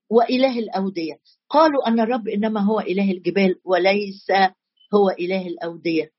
وإله 0.09 0.59
الأودية. 0.59 1.13
قالوا 1.49 1.87
أن 1.87 1.99
الرب 1.99 2.27
إنما 2.27 2.59
هو 2.61 2.79
إله 2.79 3.11
الجبال 3.11 3.55
وليس 3.65 4.27
هو 4.93 5.09
إله 5.19 5.47
الأودية. 5.47 6.09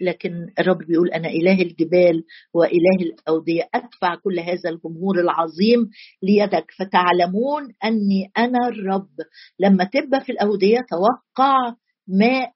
لكن 0.00 0.32
الرب 0.58 0.78
بيقول 0.78 1.10
أنا 1.10 1.28
إله 1.28 1.62
الجبال 1.62 2.24
وإله 2.54 2.98
الأودية. 3.02 3.62
أدفع 3.74 4.14
كل 4.24 4.40
هذا 4.40 4.70
الجمهور 4.70 5.20
العظيم 5.20 5.90
ليدك 6.22 6.64
فتعلمون 6.78 7.62
أني 7.84 8.30
أنا 8.38 8.68
الرب. 8.68 9.08
لما 9.60 9.84
تبقى 9.84 10.20
في 10.20 10.32
الأودية 10.32 10.78
توقع 10.90 11.74
ماء 12.08 12.52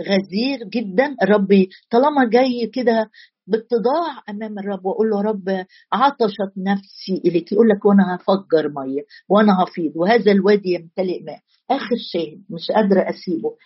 غزير 0.00 0.58
جدا. 0.68 1.16
الرب 1.22 1.66
طالما 1.90 2.28
جاي 2.32 2.66
كده 2.74 3.10
باتضاع 3.46 4.22
أمام 4.30 4.58
الرب 4.58 4.86
واقول 4.86 5.10
له 5.10 5.20
رب 5.22 5.48
عطشت 5.92 6.52
نفسي 6.58 7.28
إليك. 7.28 7.52
يقول 7.52 7.68
لك 7.68 7.84
وأنا 7.84 8.14
هفجر 8.16 8.68
مية 8.68 9.02
وأنا 9.28 9.52
هفيض 9.62 9.92
وهذا 9.96 10.32
الوادي 10.32 10.68
يمتلئ 10.74 11.22
ماء. 11.22 11.38
آخر 11.70 11.96
شاهد 12.12 12.42
مش 12.50 12.70
قادرة 12.74 13.00
أسيبه. 13.10 13.56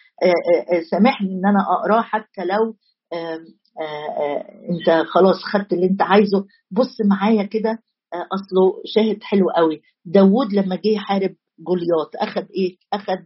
سامحني 0.91 1.29
إن 1.29 1.47
أنا 1.47 1.61
اقراه 1.81 2.03
حتى 2.03 2.45
لو 2.45 2.77
انت 4.71 5.07
خلاص 5.07 5.37
خدت 5.53 5.73
اللي 5.73 5.87
انت 5.87 6.03
عايزه. 6.03 6.47
بص 6.71 6.97
معايا 7.05 7.43
كده 7.43 7.79
اصله 8.15 8.83
شاهد 8.87 9.23
حلو 9.23 9.51
قوي. 9.57 9.83
داوود 10.05 10.53
لما 10.53 10.77
جه 10.77 10.89
يحارب 10.89 11.35
جولياط 11.59 12.11
اخذ 12.17 12.45
إيه؟ 12.57 12.77
اخذ 12.93 13.19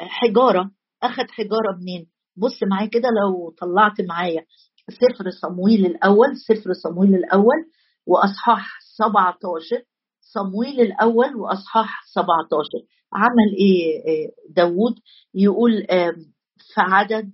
حجارة. 0.00 0.70
اخذ 1.02 1.24
حجارة 1.30 1.76
منين؟ 1.80 2.06
بص 2.36 2.62
معايا 2.70 2.88
كده 2.88 3.08
لو 3.08 3.50
طلعت 3.58 4.00
معايا 4.00 4.44
سفر 4.90 5.30
صمويل 5.42 5.86
الأول 5.86 6.36
سفر 6.36 6.72
صمويل 6.72 7.14
الأول 7.14 7.56
وأصحاح 8.06 8.78
17 8.96 9.82
صمويل 10.20 10.80
الأول 10.80 11.36
وأصحاح 11.36 12.02
17 12.14 12.68
عمل 13.12 13.56
إيه؟ 13.58 14.28
داوود 14.50 14.94
يقول 15.34 15.86
في 16.74 16.80
عدد 16.80 17.30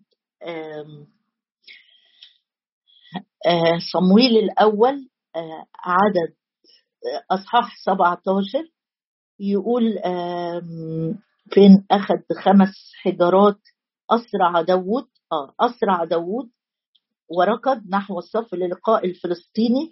صمويل 3.92 4.36
الأول 4.36 5.08
عدد 5.84 6.34
أصحاح 7.30 7.76
17 7.84 8.48
يقول 9.40 9.82
فين 11.50 11.86
أخذ 11.90 12.14
خمس 12.44 12.74
حجارات 13.02 13.58
اسرع 14.10 14.62
داوود 14.62 15.04
آه 15.32 15.54
اسرع 15.60 16.04
داوود 16.04 16.48
وركض 17.38 17.82
نحو 17.90 18.18
الصف 18.18 18.54
للقاء 18.54 19.06
الفلسطيني 19.06 19.90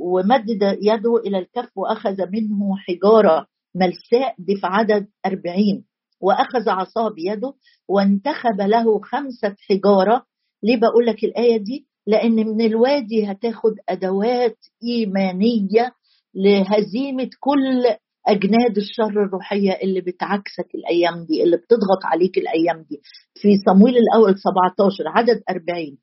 ومدد 0.00 0.78
يده 0.82 1.16
إلى 1.26 1.38
الكف 1.38 1.78
وأخذ 1.78 2.16
منه 2.30 2.76
حجارة 2.76 3.46
ملساء 3.74 4.34
دي 4.38 4.56
في 4.56 4.66
عدد 4.66 5.08
أربعين 5.26 5.84
وأخذ 6.20 6.68
عصاه 6.68 7.08
بيده 7.10 7.52
وانتخب 7.88 8.60
له 8.60 9.00
خمسة 9.00 9.56
حجارة. 9.68 10.24
ليه 10.62 10.76
بقول 10.80 11.06
لك 11.06 11.24
الآية 11.24 11.56
دي؟ 11.56 11.87
لأن 12.08 12.34
من 12.34 12.60
الوادي 12.60 13.26
هتاخد 13.30 13.72
أدوات 13.88 14.56
إيمانية 14.84 15.92
لهزيمة 16.34 17.30
كل 17.40 17.84
أجناد 18.28 18.76
الشر 18.76 19.24
الروحية 19.24 19.72
اللي 19.82 20.00
بتعكسك 20.00 20.74
الأيام 20.74 21.24
دي 21.24 21.42
اللي 21.42 21.56
بتضغط 21.56 22.04
عليك 22.04 22.38
الأيام 22.38 22.82
دي. 22.90 23.00
في 23.34 23.48
صمويل 23.66 23.94
الأول 23.96 24.38
17 24.38 25.04
عدد 25.08 25.42
40 25.50 25.98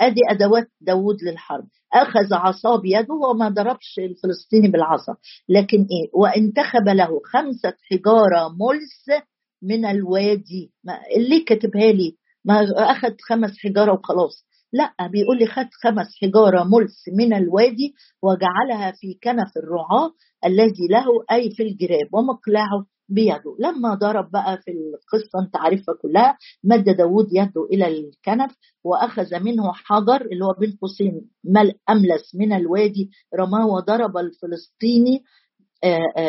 أدي 0.00 0.20
أدوات 0.30 0.68
داوود 0.80 1.16
للحرب. 1.22 1.64
أخذ 1.94 2.34
عصا 2.34 2.76
بيده 2.76 3.14
وما 3.14 3.48
ضربش 3.48 3.98
الفلسطيني 3.98 4.68
بالعصا. 4.68 5.16
لكن 5.48 5.78
إيه؟ 5.78 6.10
وانتخب 6.14 6.88
له 6.88 7.20
خمسة 7.24 7.74
حجارة 7.90 8.48
ملس 8.48 9.22
من 9.62 9.84
الوادي. 9.84 10.72
ما 10.84 10.98
اللي 11.16 11.40
كاتبها 11.40 11.92
لي. 11.92 12.16
ما 12.44 12.66
أخذ 12.76 13.14
خمس 13.28 13.50
حجارة 13.58 13.92
وخلاص. 13.92 14.49
لا 14.72 14.94
بيقول 15.12 15.38
لي 15.38 15.46
خد 15.46 15.66
خمس 15.82 16.06
حجارة 16.22 16.64
ملس 16.64 17.04
من 17.18 17.34
الوادي 17.34 17.94
وجعلها 18.22 18.92
في 18.92 19.18
كنف 19.24 19.56
الرعاة 19.56 20.10
الذي 20.44 20.86
له 20.90 21.06
أي 21.32 21.50
في 21.50 21.62
الجراب 21.62 22.08
ومقلعه 22.14 22.86
بيده. 23.08 23.56
لما 23.58 23.94
ضرب 23.94 24.30
بقى 24.30 24.58
في 24.64 24.70
القصة 24.70 25.46
أنت 25.46 25.56
عارفها 25.56 25.94
كلها 26.02 26.38
مد 26.64 26.84
داود 26.84 27.26
يده 27.32 27.64
إلى 27.72 27.88
الكنف 27.88 28.56
وأخذ 28.84 29.40
منه 29.40 29.72
حجر 29.72 30.20
اللي 30.32 30.44
هو 30.44 30.54
بين 30.60 30.78
قوسين 30.80 31.30
أملس 31.90 32.34
من 32.34 32.52
الوادي 32.52 33.10
رماه 33.38 33.66
وضرب 33.66 34.16
الفلسطيني 34.16 35.22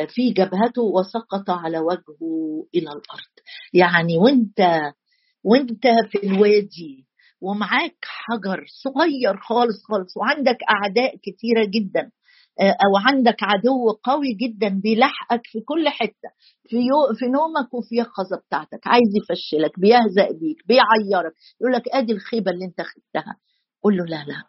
في 0.08 0.30
جبهته 0.32 0.82
وسقط 0.82 1.50
على 1.50 1.80
وجهه 1.80 2.22
إلى 2.76 2.88
الأرض. 2.90 3.34
يعني 3.74 4.18
وأنت 4.18 4.82
وأنت 5.44 5.88
في 6.12 6.24
الوادي 6.28 7.06
ومعاك 7.42 7.98
حجر 8.06 8.66
صغير 8.84 9.38
خالص 9.38 9.84
خالص 9.84 10.18
وعندك 10.18 10.58
أعداء 10.70 11.16
كتيرة 11.16 11.66
جدا 11.66 12.12
أو 12.62 12.98
عندك 13.08 13.36
عدو 13.44 13.92
قوي 14.04 14.34
جدا 14.34 14.70
بيلحقك 14.84 15.42
في 15.44 15.60
كل 15.62 15.90
حتة 15.90 16.30
في 16.70 16.76
يو 16.78 17.16
في 17.20 17.26
نومك 17.26 17.74
وفي 17.74 17.96
يقظة 17.96 18.38
بتاعتك 18.48 18.88
عايز 18.88 19.10
يفشلك 19.24 19.80
بيهزأ 19.80 20.32
بيك 20.32 20.58
بيعيرك 20.68 21.34
يقول 21.62 21.74
لك 21.74 21.84
أدي 21.94 22.14
الخيبة 22.14 22.52
اللي 22.52 22.66
أنت 22.66 22.82
خدتها. 22.82 23.36
قول 23.84 23.98
له 23.98 24.06
لا 24.06 24.24
لا. 24.28 24.44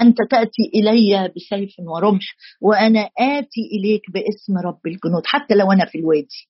أنت 0.00 0.16
تأتي 0.30 0.62
إلي 0.74 1.28
بسيف 1.36 1.74
ورمح 1.78 2.24
وأنا 2.60 3.00
آتي 3.18 3.60
إليك 3.72 4.02
باسم 4.10 4.58
رب 4.66 4.86
الجنود 4.86 5.22
حتى 5.26 5.54
لو 5.54 5.72
أنا 5.72 5.84
في 5.86 5.98
الوادي. 5.98 6.48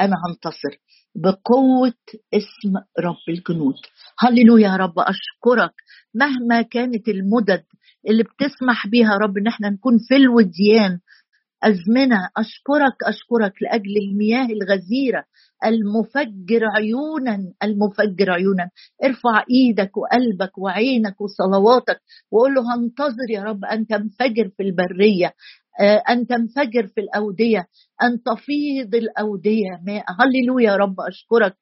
أنا 0.00 0.16
هنتصر. 0.28 0.78
بقوة 1.16 1.92
اسم 2.34 2.72
رب 3.00 3.24
الجنود 3.28 3.74
هللويا 4.18 4.68
يا 4.68 4.76
رب 4.76 4.94
أشكرك 4.98 5.74
مهما 6.14 6.62
كانت 6.62 7.08
المدد 7.08 7.64
اللي 8.08 8.22
بتسمح 8.22 8.86
بيها 8.86 9.16
رب 9.16 9.38
إن 9.38 9.46
إحنا 9.46 9.70
نكون 9.70 9.98
في 10.08 10.16
الوديان. 10.16 10.98
أزمنة 11.62 12.28
أشكرك 12.36 12.96
أشكرك 13.04 13.52
لأجل 13.62 13.96
المياه 14.10 14.46
الغزيرة 14.46 15.24
المفجر 15.64 16.60
عيونا 16.76 17.52
المفجر 17.62 18.30
عيونا. 18.30 18.70
ارفع 19.04 19.44
إيدك 19.50 19.96
وقلبك 19.96 20.58
وعينك 20.58 21.20
وصلواتك 21.20 22.00
وقول 22.30 22.54
له 22.54 22.74
هنتظر 22.74 23.30
يا 23.30 23.42
رب 23.42 23.64
أن 23.64 23.86
تنفجر 23.86 24.48
في 24.56 24.62
البرية. 24.62 25.32
أن 26.08 26.26
تنفجر 26.26 26.86
في 26.94 27.00
الأودية 27.00 27.66
أن 28.02 28.22
تفيض 28.22 28.94
الأودية. 28.94 29.80
ماء 29.86 30.04
هللويا 30.20 30.70
يا 30.70 30.76
رب 30.76 31.00
أشكرك. 31.00 31.56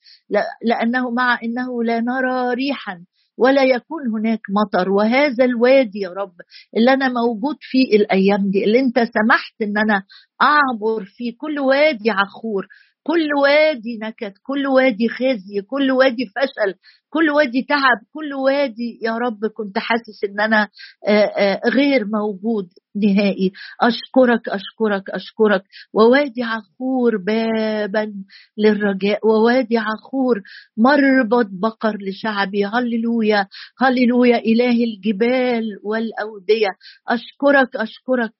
لأنه 0.65 1.11
مع 1.11 1.39
أنه 1.43 1.83
لا 1.85 2.01
نرى 2.01 2.55
ريحا 2.55 3.05
ولا 3.39 3.63
يكون 3.65 4.03
هناك 4.15 4.41
مطر. 4.51 4.91
وهذا 4.91 5.45
الوادي 5.45 5.99
يا 5.99 6.11
رب 6.11 6.35
اللي 6.77 6.93
أنا 6.93 7.09
موجود 7.09 7.57
فيه 7.61 7.97
الأيام 7.97 8.51
دي 8.51 8.65
اللي 8.65 8.81
أنت 8.81 8.99
سمحت 8.99 9.63
إن 9.63 9.79
أنا 9.79 10.03
أعبر 10.43 11.05
فيه 11.05 11.33
كل 11.39 11.59
وادي 11.59 12.11
عخور 12.11 12.67
كل 13.07 13.29
وادي 13.43 13.99
نكد 14.03 14.33
كل 14.43 14.67
وادي 14.67 15.09
خزي 15.09 15.61
كل 15.71 15.91
وادي 15.91 16.27
فشل 16.37 16.75
كل 17.11 17.31
وادي 17.31 17.63
تعب 17.63 17.99
كل 18.15 18.35
وادي 18.35 18.99
يا 19.03 19.13
رب 19.19 19.47
كنت 19.47 19.79
حاسس 19.79 20.25
إن 20.25 20.41
أنا 20.41 20.69
غير 21.69 22.05
موجود 22.05 22.69
نهائي. 22.97 23.53
أشكرك 23.81 24.49
أشكرك 24.49 25.11
أشكرك. 25.11 25.63
ووادي 25.93 26.43
عخور 26.43 27.17
بابا 27.17 28.13
للرجاء 28.59 29.27
ووادي 29.27 29.79
عخور 29.79 30.43
مربط 30.77 31.47
بقر 31.53 31.97
لشعبي. 32.01 32.65
هللويا 32.67 33.47
هللويا 33.81 34.39
اله 34.39 34.85
الجبال 34.85 35.65
والأودية. 35.85 36.69
أشكرك 37.09 37.77
أشكرك. 37.77 38.33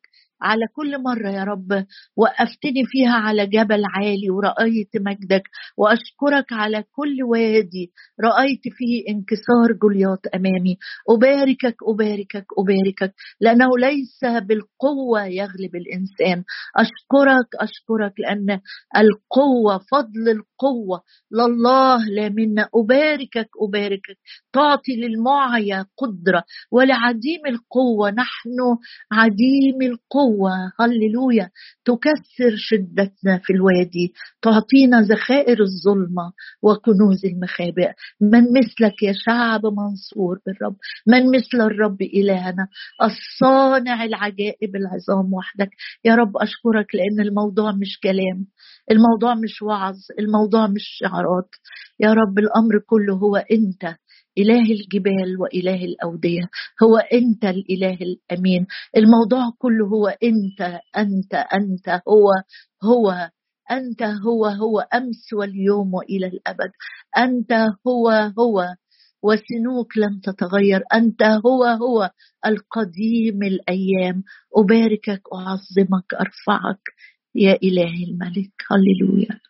على 0.45 0.67
كل 0.77 1.03
مرة 1.03 1.29
يا 1.31 1.45
رب 1.45 1.87
وقفتني 2.17 2.85
فيها 2.85 3.13
على 3.15 3.47
جبل 3.47 3.83
عالي 3.95 4.31
ورأيت 4.31 4.91
مجدك 4.97 5.43
وأشكرك 5.77 6.53
على 6.53 6.85
كل 6.93 7.23
وادي 7.23 7.93
رأيت 8.25 8.61
فيه 8.71 9.05
انكسار 9.09 9.73
جولياط 9.83 10.21
أمامي. 10.35 10.77
أباركك 11.11 11.77
أباركك 11.89 12.47
أباركك 12.59 13.15
لأنه 13.41 13.69
ليس 13.79 14.21
بالقوة 14.25 15.25
يغلب 15.27 15.77
الإنسان. 15.77 16.45
أشكرك 16.77 17.49
أشكرك 17.61 18.13
لأن 18.19 18.61
القوة 18.97 19.79
فضل 19.93 20.29
القوة 20.29 21.03
لله 21.33 21.99
لا 22.17 22.29
منا 22.29 22.69
أباركك 22.75 23.49
أباركك. 23.63 24.19
تعطي 24.53 24.93
للمعيا 24.97 25.87
قدرة 25.99 26.45
ولعديم 26.71 27.41
القوة 27.47 28.11
نحن 28.11 28.59
عديم 29.13 29.83
القوة. 29.83 30.34
قوة 30.35 30.73
هللويا 30.81 31.51
تكسر 31.85 32.57
شدتنا 32.57 33.39
في 33.39 33.53
الوادي 33.53 34.13
تعطينا 34.43 35.01
ذخائر 35.01 35.59
الظلمة 35.61 36.33
وكنوز 36.63 37.25
المخابئ. 37.25 37.93
من 38.21 38.43
مثلك 38.43 39.03
يا 39.03 39.13
شعب 39.27 39.67
منصور 39.67 40.39
بالرب 40.47 40.77
من 41.07 41.23
مثل 41.27 41.61
الرب 41.67 42.03
إلهنا 42.03 42.69
الصانع 43.03 44.05
العجائب 44.05 44.77
العظام 44.77 45.33
وحدك. 45.35 45.71
يا 46.05 46.15
رب 46.15 46.37
أشكرك 46.37 46.95
لأن 46.95 47.27
الموضوع 47.29 47.73
مش 47.73 47.99
كلام 48.03 48.47
الموضوع 48.91 49.35
مش 49.35 49.63
وعظ 49.63 49.97
الموضوع 50.19 50.67
مش 50.67 50.85
شعارات. 51.01 51.51
يا 52.01 52.13
رب 52.13 52.39
الأمر 52.39 52.79
كله 52.87 53.15
هو 53.15 53.37
أنت 53.37 53.97
إله 54.39 54.73
الجبال 54.73 55.41
وإله 55.41 55.85
الأودية 55.85 56.43
هو 56.83 56.97
أنت 56.97 57.45
الإله 57.45 57.99
الأمين. 58.01 58.67
الموضوع 58.97 59.51
كله 59.59 59.87
هو 59.87 60.07
أنت 60.09 60.81
أنت 60.97 61.35
أنت 61.35 61.89
هو 62.09 62.29
هو 62.85 63.31
أنت 63.71 64.03
هو 64.03 64.47
هو 64.47 64.81
أمس 64.81 65.33
واليوم 65.33 65.95
وإلى 65.95 66.27
الأبد. 66.27 66.71
أنت 67.19 67.53
هو 67.87 68.09
هو 68.39 68.75
وسنوك 69.23 69.97
لم 69.99 70.21
تتغير. 70.25 70.83
أنت 70.95 71.23
هو 71.23 71.65
هو 71.65 72.11
القديم 72.47 73.43
الأيام. 73.43 74.23
أباركك 74.57 75.23
أعظمك 75.35 76.15
أرفعك. 76.21 76.83
يا 77.35 77.53
إلهي 77.63 78.05
الملك. 78.05 78.53
هللويا. 78.71 79.41